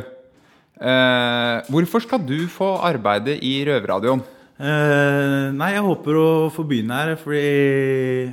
Uh, 0.82 1.62
hvorfor 1.70 2.02
skal 2.04 2.22
du 2.26 2.44
få 2.50 2.74
arbeide 2.82 3.36
i 3.38 3.54
Røverradioen? 3.68 4.22
Uh, 4.62 5.48
nei, 5.56 5.72
jeg 5.74 5.86
håper 5.86 6.18
å 6.18 6.28
få 6.54 6.66
begynne 6.68 6.98
her, 6.98 7.14
fordi 7.20 7.40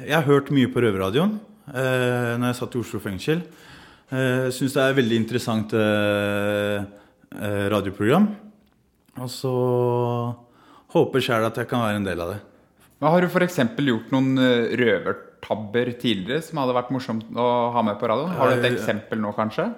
jeg 0.03 0.15
har 0.15 0.27
hørt 0.27 0.51
mye 0.53 0.69
på 0.71 0.83
Røverradioen 0.83 1.37
uh, 1.71 2.35
når 2.35 2.49
jeg 2.49 2.59
satt 2.59 2.75
i 2.75 2.83
Oslo 2.83 3.01
fengsel. 3.03 3.41
Uh, 4.09 4.49
Syns 4.53 4.75
det 4.75 4.83
er 4.83 4.93
et 4.93 4.99
veldig 4.99 5.23
interessant 5.23 5.73
uh, 5.77 6.83
radioprogram. 7.73 8.29
Og 9.19 9.31
så 9.31 9.55
håper 10.93 11.23
sjæl 11.23 11.47
at 11.47 11.57
jeg 11.59 11.69
kan 11.69 11.83
være 11.83 11.99
en 12.01 12.07
del 12.07 12.21
av 12.23 12.33
det. 12.33 12.39
Men 12.99 13.13
har 13.13 13.23
du 13.23 13.29
f.eks. 13.29 13.59
gjort 13.87 14.11
noen 14.11 14.41
eh, 14.43 14.73
røvertabber 15.39 15.99
tidligere 15.99 16.41
som 16.43 16.59
hadde 16.59 16.75
vært 16.75 16.91
morsomt 16.91 17.25
å 17.35 17.71
ha 17.73 17.81
med 17.81 17.99
på 17.99 18.07
radioen? 18.07 18.35
Har 18.35 18.49
du 18.49 18.59
et 18.59 18.65
Eh, 18.65 18.73
eksempel 18.73 19.19
nå, 19.19 19.33
kanskje? 19.33 19.73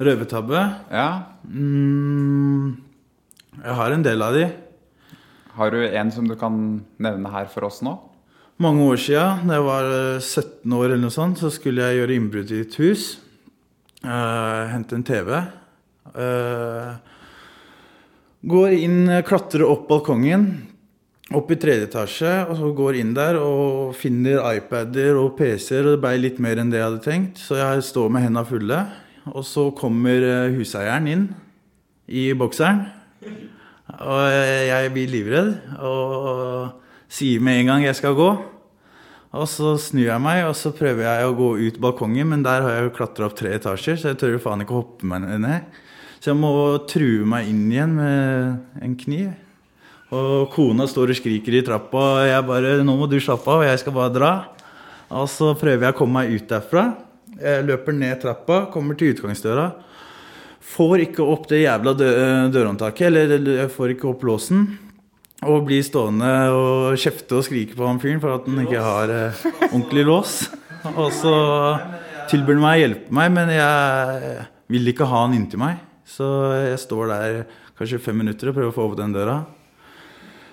Røvertabbe? 0.00 0.76
Ja. 0.90 1.22
Mm, 1.46 2.76
jeg 3.62 3.74
har 3.74 3.90
en 3.92 4.02
del 4.02 4.22
av 4.22 4.34
de. 4.34 4.50
Har 5.54 5.70
du 5.70 5.86
en 5.86 6.10
som 6.10 6.26
du 6.26 6.34
kan 6.34 6.84
nevne 6.98 7.30
her 7.30 7.46
for 7.46 7.64
oss 7.64 7.82
nå? 7.82 7.98
Mange 8.58 8.82
år 8.82 8.96
sia, 8.96 9.38
da 9.44 9.54
jeg 9.54 9.64
var 9.64 9.84
eh, 9.84 10.20
17 10.20 10.72
år, 10.72 10.84
eller 10.84 11.02
noe 11.02 11.10
sånt, 11.10 11.38
så 11.38 11.50
skulle 11.50 11.82
jeg 11.82 11.98
gjøre 11.98 12.14
innbrudd 12.14 12.50
i 12.50 12.60
et 12.60 12.74
hus. 12.74 13.18
Uh, 14.04 14.66
hente 14.72 14.96
en 14.96 15.04
TV. 15.04 15.46
Uh, 16.16 16.96
går 18.42 18.72
inn, 18.72 19.08
eh, 19.08 19.22
klatrer 19.22 19.62
opp 19.62 19.86
balkongen, 19.88 20.71
opp 21.38 21.50
i 21.52 21.58
tredje 21.60 21.88
etasje, 21.88 22.32
og 22.48 22.56
så 22.58 22.70
går 22.76 22.98
inn 23.00 23.12
der 23.16 23.38
og 23.40 23.92
finner 23.98 24.42
iPader 24.54 25.18
og 25.20 25.34
PC-er, 25.38 25.86
og 25.86 25.96
det 25.96 26.02
ble 26.04 26.12
litt 26.20 26.40
mer 26.42 26.60
enn 26.62 26.72
det 26.72 26.80
jeg 26.80 26.88
hadde 26.88 27.04
tenkt, 27.04 27.42
så 27.42 27.60
jeg 27.60 27.84
står 27.88 28.12
med 28.12 28.26
hendene 28.26 28.48
fulle. 28.48 28.80
Og 29.30 29.44
så 29.46 29.68
kommer 29.78 30.24
eh, 30.26 30.54
huseieren 30.56 31.06
inn 31.10 31.28
i 32.10 32.30
bokseren. 32.34 32.84
Og 33.92 34.22
jeg 34.66 34.90
blir 34.94 35.10
livredd 35.12 35.52
og 35.84 36.80
sier 37.12 37.42
med 37.44 37.60
en 37.60 37.70
gang 37.70 37.86
jeg 37.86 37.98
skal 37.98 38.16
gå. 38.18 38.30
Og 39.32 39.48
så 39.48 39.74
snur 39.80 40.04
jeg 40.04 40.20
meg 40.20 40.42
og 40.44 40.56
så 40.58 40.74
prøver 40.76 41.06
jeg 41.06 41.28
å 41.28 41.36
gå 41.36 41.50
ut 41.68 41.80
balkongen, 41.80 42.28
men 42.34 42.42
der 42.44 42.64
har 42.64 42.76
jeg 42.76 42.88
jo 42.88 42.96
klatra 42.98 43.28
opp 43.28 43.36
tre 43.38 43.54
etasjer, 43.56 43.96
så 43.96 44.12
jeg 44.12 44.20
tør 44.20 44.34
jo 44.36 44.42
faen 44.44 44.64
ikke 44.64 44.76
å 44.76 44.82
hoppe 44.82 45.08
meg 45.08 45.24
ned. 45.40 45.70
Så 46.20 46.32
jeg 46.32 46.38
må 46.38 46.52
true 46.90 47.24
meg 47.26 47.48
inn 47.50 47.64
igjen 47.72 47.96
med 47.96 48.84
en 48.84 48.98
kniv. 49.00 49.32
Og 50.12 50.50
kona 50.52 50.84
står 50.88 51.14
og 51.14 51.16
skriker 51.16 51.54
i 51.56 51.62
trappa, 51.64 52.00
og 52.18 52.26
jeg 52.28 52.44
bare 52.44 52.82
'Nå 52.84 52.96
må 52.98 53.08
du 53.08 53.16
slappe 53.20 53.48
av, 53.48 53.64
jeg 53.64 53.78
skal 53.80 53.92
bare 53.92 54.12
dra'. 54.12 54.44
Og 55.10 55.28
så 55.28 55.52
prøver 55.56 55.86
jeg 55.86 55.94
å 55.94 55.96
komme 55.96 56.20
meg 56.20 56.32
ut 56.32 56.48
derfra. 56.48 56.96
Jeg 57.40 57.64
løper 57.64 57.92
ned 57.92 58.20
trappa, 58.20 58.70
kommer 58.72 58.96
til 58.96 59.14
utgangsdøra. 59.14 59.72
Får 60.60 61.08
ikke 61.08 61.24
opp 61.24 61.48
det 61.48 61.64
jævla 61.64 61.92
dø 61.96 62.08
dørhåndtaket, 62.52 63.06
eller 63.08 63.56
jeg 63.56 63.70
får 63.72 63.94
ikke 63.96 64.08
opp 64.08 64.22
låsen. 64.22 64.78
Og 65.42 65.64
blir 65.66 65.82
stående 65.82 66.32
og 66.54 66.96
kjefte 66.96 67.40
og 67.40 67.44
skrike 67.44 67.74
på 67.74 67.86
han 67.86 67.98
fyren 67.98 68.20
for 68.22 68.36
at 68.36 68.46
han 68.46 68.62
ikke 68.62 68.84
har 68.84 69.10
eh, 69.10 69.40
ordentlig 69.72 70.04
lås. 70.06 70.36
Og 70.94 71.10
så 71.10 71.34
tilbyr 72.30 72.60
han 72.60 72.62
meg 72.62 72.76
å 72.76 72.82
hjelpe 72.84 73.16
meg, 73.18 73.32
men 73.32 73.50
jeg 73.50 74.36
vil 74.70 74.92
ikke 74.92 75.08
ha 75.08 75.24
han 75.24 75.34
inntil 75.34 75.58
meg. 75.64 75.82
Så 76.06 76.28
jeg 76.68 76.78
står 76.84 77.10
der 77.10 77.42
kanskje 77.78 78.00
fem 78.02 78.22
minutter 78.22 78.52
og 78.52 78.54
prøver 78.54 78.70
å 78.70 78.76
få 78.76 78.86
opp 78.86 78.96
den 79.00 79.16
døra. 79.16 79.40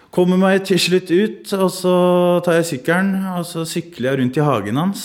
Kommer 0.09 0.39
meg 0.41 0.63
til 0.65 0.79
slutt 0.81 1.11
ut, 1.13 1.51
og 1.53 1.67
så 1.69 1.95
tar 2.45 2.59
jeg 2.59 2.69
sykkelen 2.71 3.11
og 3.35 3.43
så 3.45 3.61
sykler 3.69 4.09
jeg 4.09 4.19
rundt 4.23 4.39
i 4.39 4.45
hagen 4.45 4.79
hans. 4.81 5.03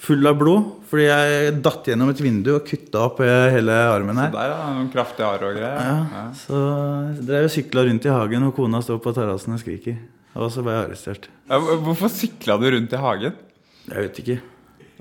Full 0.00 0.24
av 0.24 0.38
blod, 0.40 0.70
fordi 0.88 1.10
jeg 1.10 1.50
datt 1.60 1.90
gjennom 1.90 2.08
et 2.08 2.22
vindu 2.24 2.54
og 2.54 2.64
kutta 2.64 3.02
opp 3.04 3.20
eh, 3.20 3.50
hele 3.52 3.74
armen 3.92 4.16
her. 4.16 4.30
Så 4.32 4.38
der 4.38 4.54
er 4.54 4.70
noen 4.78 4.88
kraftige 4.94 5.28
arr 5.28 5.44
og 5.44 5.58
greier. 5.58 5.90
Ja, 6.16 6.22
så 6.40 6.62
jeg 6.62 7.26
drev 7.28 7.50
og 7.50 7.52
sykla 7.52 7.84
rundt 7.90 8.08
i 8.08 8.14
hagen, 8.14 8.46
og 8.48 8.54
kona 8.56 8.80
står 8.86 9.02
på 9.04 9.12
terrassen 9.18 9.58
og 9.58 9.60
skriker. 9.60 10.00
Og 10.40 10.48
så 10.54 10.64
ble 10.64 10.72
jeg 10.78 10.86
arrestert. 10.86 11.28
Ja, 11.50 11.60
Hvorfor 11.60 12.08
sykla 12.14 12.56
du 12.62 12.66
rundt 12.72 12.96
i 12.96 13.02
hagen? 13.04 13.36
Jeg 13.90 14.06
vet 14.06 14.22
ikke. 14.24 14.38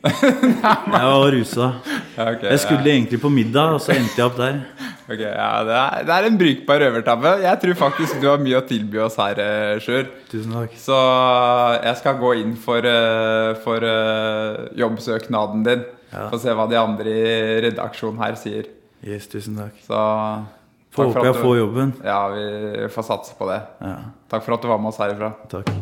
Jeg 0.03 1.09
var 1.09 1.31
rusa. 1.35 1.73
Ja, 2.19 2.25
ok, 2.33 2.41
Jeg 2.43 2.59
skulle 2.59 2.83
ja. 2.83 2.95
egentlig 2.97 3.19
på 3.21 3.29
middag, 3.31 3.75
og 3.77 3.83
så 3.83 3.93
endte 3.95 4.17
jeg 4.17 4.25
opp 4.27 4.39
der. 4.39 4.61
Okay, 5.09 5.25
ja, 5.25 5.63
det 5.65 5.73
er, 5.73 6.03
det 6.05 6.13
er 6.13 6.25
en 6.27 6.35
brukbar 6.37 6.83
røvertabbe. 6.83 7.29
Jeg 7.41 7.57
tror 7.63 7.77
faktisk 7.79 8.19
du 8.21 8.27
har 8.29 8.41
mye 8.43 8.59
å 8.59 8.65
tilby 8.69 8.99
oss 9.01 9.15
her, 9.17 9.39
eh, 9.41 9.79
Sjur. 9.81 10.03
Tusen 10.29 10.53
takk. 10.53 10.75
Så 10.77 10.97
jeg 11.81 11.97
skal 11.97 12.19
gå 12.19 12.33
inn 12.43 12.51
for, 12.61 12.85
eh, 12.85 13.55
for 13.63 13.87
eh, 13.89 14.67
jobbsøknaden 14.77 15.65
din. 15.65 15.81
Få 16.13 16.37
se 16.43 16.53
hva 16.53 16.67
de 16.69 16.77
andre 16.77 17.09
i 17.09 17.57
redaksjonen 17.65 18.21
her 18.21 18.37
sier. 18.37 18.69
Yes, 19.01 19.25
tusen 19.31 19.57
takk. 19.57 19.81
Så 19.87 19.97
Får 20.93 21.09
håpe 21.09 21.25
jeg 21.25 21.39
får 21.41 21.57
jobben. 21.57 21.95
Ja, 22.05 22.21
vi 22.33 22.45
får 22.93 23.09
satse 23.09 23.33
på 23.39 23.49
det. 23.49 23.63
Ja. 23.81 23.97
Takk 24.29 24.45
for 24.45 24.59
at 24.59 24.61
du 24.61 24.69
var 24.69 24.81
med 24.81 24.93
oss 24.93 25.01
herifra. 25.01 25.33
Takk. 25.49 25.73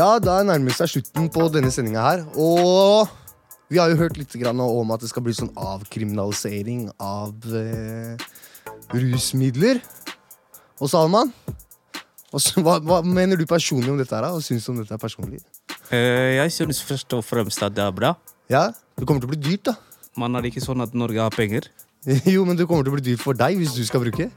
Ja, 0.00 0.14
da 0.22 0.38
nærmer 0.46 0.70
det 0.72 0.78
seg 0.78 0.88
slutten 0.94 1.26
på 1.28 1.46
denne 1.52 1.68
sendinga 1.74 2.00
her. 2.00 2.20
Og 2.40 3.10
vi 3.68 3.76
har 3.76 3.90
jo 3.92 3.98
hørt 4.00 4.16
litt 4.16 4.32
grann 4.40 4.60
om 4.64 4.92
at 4.94 5.02
det 5.02 5.10
skal 5.10 5.24
bli 5.26 5.34
sånn 5.36 5.50
avkriminalisering 5.60 6.86
av 7.04 7.34
eh, 7.52 8.22
rusmidler. 8.94 9.82
Og 10.80 10.88
Salman, 10.88 11.34
hva, 12.32 12.40
hva, 12.64 12.78
hva 12.80 13.00
mener 13.04 13.36
du 13.36 13.44
personlig 13.50 13.92
om 13.92 14.00
dette? 14.00 14.16
her? 14.16 14.30
og 14.30 14.38
Hva 14.38 14.46
syns 14.46 14.64
du 14.64 14.72
om 14.72 14.80
dette 14.80 14.96
er 14.96 15.02
personlig? 15.02 15.42
Eh, 15.92 16.38
Jeg 16.38 16.54
synes 16.56 16.80
først 16.86 17.18
og 17.18 17.26
fremst 17.26 17.60
at 17.66 17.76
det 17.76 17.84
er 17.84 17.92
bra. 17.92 18.14
Ja, 18.48 18.70
Det 18.96 19.04
kommer 19.04 19.20
til 19.20 19.28
å 19.28 19.34
bli 19.34 19.42
dyrt, 19.50 19.68
da. 19.68 19.76
Man 20.16 20.34
er 20.34 20.42
det 20.46 20.54
ikke 20.54 20.64
sånn 20.64 20.80
at 20.82 20.96
Norge 20.96 21.20
har 21.20 21.34
penger? 21.34 21.68
Jo, 22.34 22.46
men 22.48 22.56
det 22.56 22.64
kommer 22.70 22.88
til 22.88 22.94
å 22.94 22.96
bli 22.96 23.04
dyrt 23.12 23.20
for 23.20 23.36
deg 23.36 23.60
hvis 23.60 23.76
du 23.76 23.84
skal 23.84 24.00
bruke. 24.06 24.30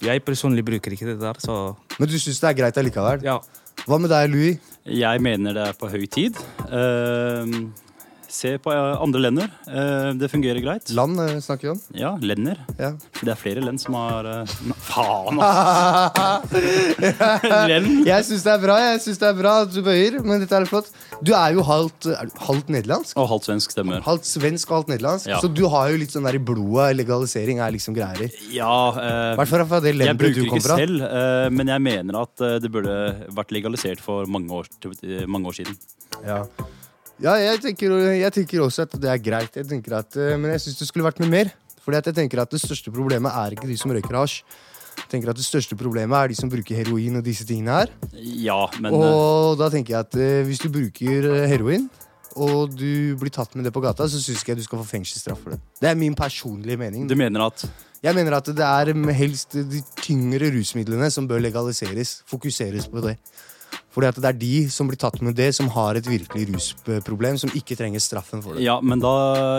Jeg 0.00 0.24
personlig 0.24 0.64
bruker 0.64 0.96
ikke 0.96 1.10
det 1.12 1.18
der, 1.20 1.36
så 1.44 1.76
Men 2.00 2.08
du 2.08 2.16
syns 2.16 2.40
det 2.40 2.48
er 2.48 2.56
greit 2.62 2.80
allikevel? 2.80 3.20
Ja. 3.28 3.36
Hva 3.86 4.00
med 4.02 4.10
deg, 4.10 4.30
Louis? 4.32 4.70
Jeg 4.86 5.22
mener 5.22 5.54
det 5.54 5.64
er 5.70 5.76
på 5.78 5.86
høy 5.90 6.06
tid. 6.10 6.38
Eh, 6.66 7.52
se 8.36 8.52
på 8.62 8.72
eh, 8.72 9.02
andre 9.02 9.20
lender. 9.22 9.50
Eh, 9.66 10.10
det 10.20 10.28
fungerer 10.32 10.60
greit. 10.64 10.90
Land 10.96 11.20
eh, 11.22 11.36
snakker 11.44 11.68
vi 11.68 11.72
om? 11.74 11.80
Ja, 11.96 12.12
lender. 12.20 12.60
Ja. 12.78 12.92
Det 13.20 13.32
er 13.32 13.40
flere 13.40 13.64
lend 13.64 13.80
som 13.82 13.96
har 13.98 14.28
Faen, 14.90 15.40
altså! 15.40 16.56
lend. 17.70 18.06
Jeg 18.06 18.28
syns 18.28 18.44
det 18.46 18.52
er 18.54 18.62
bra 18.62 18.76
jeg 18.82 19.02
synes 19.06 19.20
det 19.22 19.28
er 19.30 19.38
bra 19.38 19.54
at 19.64 19.72
du 19.74 19.80
bøyer, 19.86 20.20
men 20.24 20.42
dette 20.44 20.56
er 20.58 20.68
flott. 20.68 20.92
Du 21.24 21.32
er 21.36 21.56
jo 21.56 21.64
halvt, 21.66 22.10
er 22.12 22.28
du 22.28 22.38
halvt 22.46 22.72
nederlandsk. 22.76 23.16
Og 23.16 23.28
halvt 23.30 23.48
svensk 23.50 23.74
stemmer. 23.74 24.02
Halvt 24.06 24.28
svensk 24.28 24.70
og 24.70 24.80
halvt 24.80 24.92
nederlandsk. 24.94 25.30
Ja. 25.32 25.40
Så 25.42 25.50
du 25.52 25.64
har 25.72 25.90
jo 25.92 26.00
litt 26.00 26.14
sånn 26.14 26.26
der 26.28 26.38
i 26.38 26.42
blodet. 26.42 26.92
Legalisering 26.98 27.62
er 27.64 27.74
liksom 27.74 27.96
greier. 27.96 28.32
Ja, 28.54 28.72
eh, 29.00 29.34
Hvert 29.40 29.52
fall 29.52 29.66
fra 29.70 29.82
det 29.84 29.94
jeg 29.96 30.18
bruker 30.18 30.42
du 30.42 30.48
kom 30.50 30.60
ikke 30.60 30.68
fra. 30.68 30.78
selv, 30.82 31.04
eh, 31.06 31.48
men 31.54 31.72
jeg 31.72 31.84
mener 31.86 32.22
at 32.22 32.44
eh, 32.44 32.58
det 32.62 32.72
burde 32.72 32.96
vært 33.36 33.54
legalisert 33.56 34.02
for 34.04 34.28
mange 34.30 34.52
år, 34.62 34.68
mange 35.26 35.52
år 35.52 35.62
siden. 35.62 35.78
Ja. 36.26 36.42
Ja, 37.22 37.36
jeg 37.40 37.62
tenker, 37.64 37.94
jeg 38.12 38.32
tenker 38.34 38.64
også 38.66 38.84
at 38.84 38.96
det 39.00 39.08
er 39.08 39.20
greit. 39.22 39.56
Jeg 39.56 39.82
at, 39.92 40.16
eh, 40.20 40.36
men 40.36 40.50
jeg 40.52 40.66
syns 40.66 40.82
det 40.82 40.88
skulle 40.90 41.06
vært 41.06 41.20
med 41.24 41.32
mer. 41.32 41.52
Fordi 41.86 42.00
at 42.00 42.08
jeg 42.10 42.16
tenker 42.16 42.42
at 42.42 42.50
Det 42.50 42.58
største 42.60 42.90
problemet 42.90 43.30
er 43.30 43.54
ikke 43.54 43.68
de 43.68 43.76
som 43.78 43.92
røyker 43.94 44.18
hasj. 44.18 44.40
Jeg 44.96 45.10
tenker 45.12 45.30
at 45.30 45.38
Det 45.38 45.44
største 45.46 45.76
problemet 45.78 46.16
er 46.18 46.32
de 46.32 46.38
som 46.38 46.50
bruker 46.50 46.74
heroin 46.80 47.20
og 47.20 47.24
disse 47.24 47.46
tingene 47.46 47.78
her. 47.78 47.92
Ja, 48.16 48.66
men 48.80 48.92
eh, 48.92 49.06
Og 49.06 49.56
da 49.60 49.70
tenker 49.70 49.94
jeg 49.94 50.00
at 50.08 50.18
eh, 50.18 50.42
hvis 50.48 50.64
du 50.64 50.68
bruker 50.72 51.30
eh, 51.30 51.46
heroin, 51.52 51.86
og 52.36 52.74
du 52.76 53.16
blir 53.16 53.32
tatt 53.32 53.54
med 53.56 53.64
det 53.64 53.72
på 53.72 53.80
gata, 53.80 54.04
så 54.10 54.18
syns 54.20 54.42
ikke 54.42 54.52
jeg 54.52 54.60
du 54.60 54.66
skal 54.66 54.80
få 54.82 54.88
fengselsstraff 54.90 55.40
for 55.40 55.54
det. 55.54 55.60
Det 55.80 55.88
er 55.88 55.96
min 55.96 56.16
personlige 56.18 56.76
mening. 56.76 57.06
du 57.08 57.16
mener 57.16 57.46
at 57.46 57.64
Jeg 58.02 58.14
mener 58.14 58.36
at 58.36 58.44
det 58.44 58.66
er 58.66 58.92
mm, 58.92 59.08
helst 59.16 59.54
de 59.56 59.80
tyngre 60.02 60.50
rusmidlene 60.52 61.10
som 61.10 61.28
bør 61.28 61.40
legaliseres. 61.40 62.22
Fokuseres 62.26 62.90
på 62.92 63.00
det. 63.00 63.16
Fordi 63.96 64.10
at 64.10 64.18
det 64.20 64.28
er 64.28 64.36
de 64.36 64.56
som 64.68 64.90
blir 64.90 64.98
tatt 65.00 65.22
med 65.24 65.32
det, 65.38 65.48
som 65.56 65.70
har 65.72 65.96
et 65.96 66.04
virkelig 66.04 66.50
rusproblem, 66.50 67.38
som 67.40 67.52
ikke 67.56 67.78
trenger 67.78 68.02
straffen 68.04 68.42
for 68.44 68.58
det. 68.58 68.66
Ja, 68.66 68.74
men 68.84 69.00
da 69.00 69.12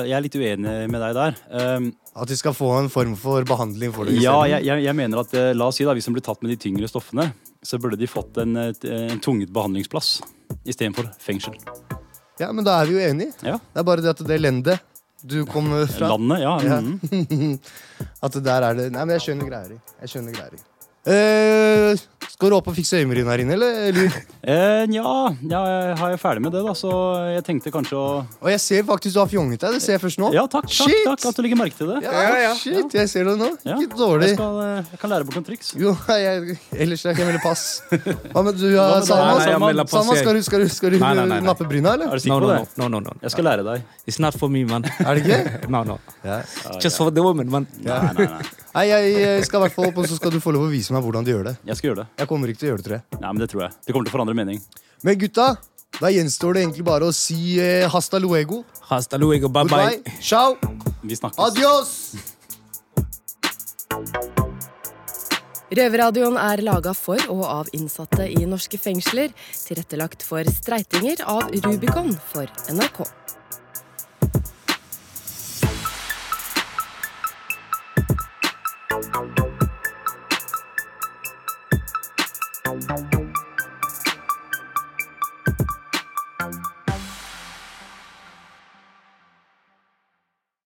Jeg 0.06 0.14
er 0.14 0.22
litt 0.28 0.38
uenig 0.38 0.76
med 0.94 1.02
deg 1.02 1.16
der. 1.18 1.40
Um, 1.50 1.88
At 2.14 2.30
de 2.30 2.38
skal 2.38 2.54
få 2.54 2.70
en 2.78 2.90
form 2.94 3.16
for 3.18 3.42
behandling 3.50 3.96
for 3.96 4.06
det. 4.06 4.20
ja, 4.22 4.36
jeg, 4.46 4.62
jeg, 4.68 4.84
jeg 4.86 4.96
mener 5.00 5.24
at 5.24 5.34
eh, 5.34 5.56
La 5.58 5.72
oss 5.72 5.82
si 5.82 5.88
da, 5.88 5.96
hvis 5.98 6.06
de 6.06 6.14
blir 6.14 6.26
tatt 6.26 6.46
med 6.46 6.54
de 6.54 6.60
tyngre 6.62 6.90
stoffene, 6.90 7.32
så 7.66 7.82
burde 7.82 7.98
de 7.98 8.10
fått 8.10 8.38
en, 8.44 8.54
en 8.62 9.24
tvunget 9.26 9.50
behandlingsplass 9.54 10.20
istedenfor 10.70 11.10
fengsel. 11.20 11.58
ja, 12.38 12.52
men 12.54 12.62
da 12.66 12.78
er 12.78 12.92
vi 12.92 13.00
jo 13.00 13.10
enige. 13.10 13.34
Ja. 13.42 13.58
Det 13.58 13.82
er 13.82 13.90
bare 13.90 14.06
det 14.06 14.14
at 14.14 14.22
det 14.30 14.38
lendet 14.38 14.86
du 15.26 15.40
kommer 15.50 15.88
fra 15.90 16.14
Landet, 16.14 16.42
ja. 16.46 16.60
Mm 16.62 17.00
-hmm. 17.02 17.60
At 18.22 18.34
der 18.34 18.62
er 18.62 18.74
det 18.74 18.92
Nei, 18.92 19.06
men 19.06 19.10
jeg 19.10 19.22
skjønner 19.22 19.50
greier. 19.50 19.72
i. 19.72 19.80
Jeg 20.02 20.10
skjønner 20.10 20.32
greier. 20.32 20.54
i. 20.54 20.77
Eh, 21.08 21.96
skal 22.28 22.52
du 22.52 22.56
opp 22.58 22.68
og 22.70 22.76
fikse 22.76 23.00
øyenbryn 23.00 23.30
her 23.32 23.42
inne, 23.46 23.56
eller? 23.56 23.78
eller? 23.92 24.18
Eh, 24.48 24.86
ja, 24.96 25.12
ja, 25.44 25.62
jeg 25.68 25.96
er 26.00 26.12
jo 26.14 26.18
ferdig 26.22 26.42
med 26.46 26.54
det, 26.56 26.62
da, 26.64 26.72
så 26.78 26.90
jeg 27.34 27.42
tenkte 27.44 27.68
kanskje 27.74 27.98
å 28.00 28.04
Og 28.24 28.48
jeg 28.48 28.62
ser 28.64 28.86
faktisk 28.88 29.18
du 29.18 29.20
har 29.20 29.28
fjonget 29.28 29.60
deg. 29.60 29.74
Det 29.76 29.82
ser 29.84 29.98
jeg 29.98 30.02
først 30.06 30.22
nå. 30.22 30.30
Ja, 30.32 30.46
takk, 30.48 30.70
takk, 30.70 30.88
Shit! 30.88 31.02
takk 31.04 31.26
at 31.28 31.36
du 31.36 31.42
legger 31.44 31.60
merke 31.60 31.76
til 31.76 31.90
det. 31.92 31.98
Ja, 32.06 32.54
shit, 32.56 32.96
jeg 32.96 33.12
ser 33.12 33.28
det 33.28 33.34
nå. 33.42 33.50
Ja. 33.68 33.76
Ikke 33.84 34.00
dårlig. 34.00 34.30
Jeg, 34.32 34.38
skal, 34.40 34.62
eh, 34.64 34.94
jeg 34.94 35.02
kan 35.02 35.12
lære 35.12 35.28
bort 35.28 35.36
noen 35.36 35.48
triks. 35.50 35.74
Jo, 35.76 35.92
jeg, 36.16 36.56
ellers 36.86 37.04
jeg 37.10 37.20
kan 37.20 37.28
melde 37.28 37.42
pass. 37.44 37.66
Hva 38.38 38.46
med 38.48 38.62
du, 38.62 38.70
Salma? 39.10 39.84
Salma, 39.84 40.16
skal 40.22 40.40
du, 40.40 40.46
skal 40.48 40.64
du, 40.64 40.70
skal 40.72 40.96
du 40.96 41.00
Nei, 41.04 41.12
nei, 41.12 41.26
nei, 41.26 41.42
nei. 41.42 41.42
nappe 41.50 41.68
bryna, 41.68 41.98
eller? 42.00 42.14
Er 42.16 42.24
du 42.24 42.30
No, 42.32 42.38
sikker 42.40 42.40
no, 42.40 42.48
på 42.48 42.54
no, 42.54 42.62
det? 42.62 42.80
no, 42.86 42.88
no, 42.96 43.04
no. 43.10 43.18
Jeg 43.26 43.36
skal 43.36 43.50
lære 43.50 43.68
deg. 43.68 43.84
It's 44.08 44.22
not 44.24 44.40
for 44.40 44.48
me, 44.54 44.64
man. 44.70 44.88
Er 45.04 45.20
det 45.20 45.26
ikke? 45.28 45.68
No, 45.74 45.84
no. 45.88 46.00
Yeah. 46.24 46.48
Just 46.80 47.02
for 47.04 47.12
the 47.12 47.26
woman, 47.26 47.52
man. 47.52 47.68
Nei, 47.84 48.00
nei, 48.14 48.30
nei. 48.38 48.56
Nei, 48.78 48.84
jeg 48.92 49.46
skal 49.48 49.58
i 49.58 49.66
hvert 49.66 49.74
fall 49.74 49.88
opp, 49.90 50.00
og 50.04 50.06
så 50.08 50.16
skal 50.20 50.30
du 50.32 50.38
få 50.44 50.52
lov 50.54 50.68
å 50.68 50.72
vise 50.72 50.94
meg 50.94 50.97
av 50.98 51.06
hvordan 51.08 51.26
de 51.26 51.34
gjør 51.34 51.50
det. 51.50 51.56
Jeg 51.70 51.80
skal 51.80 51.90
gjøre 51.92 52.04
det. 52.04 52.08
Jeg 52.22 52.30
kommer 52.30 52.52
ikke 52.52 52.62
til 52.62 52.68
å 52.68 52.72
gjøre 52.72 52.82
det, 52.82 52.88
tror 52.88 52.98
jeg. 52.98 53.04
Nei, 53.22 53.32
men 53.32 53.42
Det 53.44 53.50
tror 53.54 53.64
jeg. 53.66 53.76
Det 53.86 53.96
kommer 53.96 54.08
til 54.08 54.14
å 54.14 54.18
forandre 54.18 54.38
mening. 54.38 54.62
Men 55.06 55.20
gutta, 55.22 55.48
da 56.00 56.12
gjenstår 56.14 56.58
det 56.58 56.64
egentlig 56.66 56.88
bare 56.88 57.10
å 57.10 57.14
si 57.16 57.60
eh, 57.62 57.86
hasta 57.94 58.20
luego. 58.22 58.64
Hasta 58.90 59.18
luego, 59.18 59.50
bye 59.50 59.66
bye. 59.70 60.18
Ciao. 60.22 60.58
Vi 61.04 61.16
snakkes. 61.16 61.40
Adios. 61.40 62.16
Røverradioen 65.78 66.38
er 66.40 66.64
laga 66.64 66.94
for 66.96 67.20
og 67.30 67.44
av 67.44 67.72
innsatte 67.76 68.26
i 68.32 68.46
norske 68.48 68.80
fengsler. 68.80 69.34
Tilrettelagt 69.68 70.24
for 70.24 70.48
streitinger 70.48 71.26
av 71.28 71.52
Rubicon 71.66 72.16
for 72.32 72.48
NRK. 72.72 73.06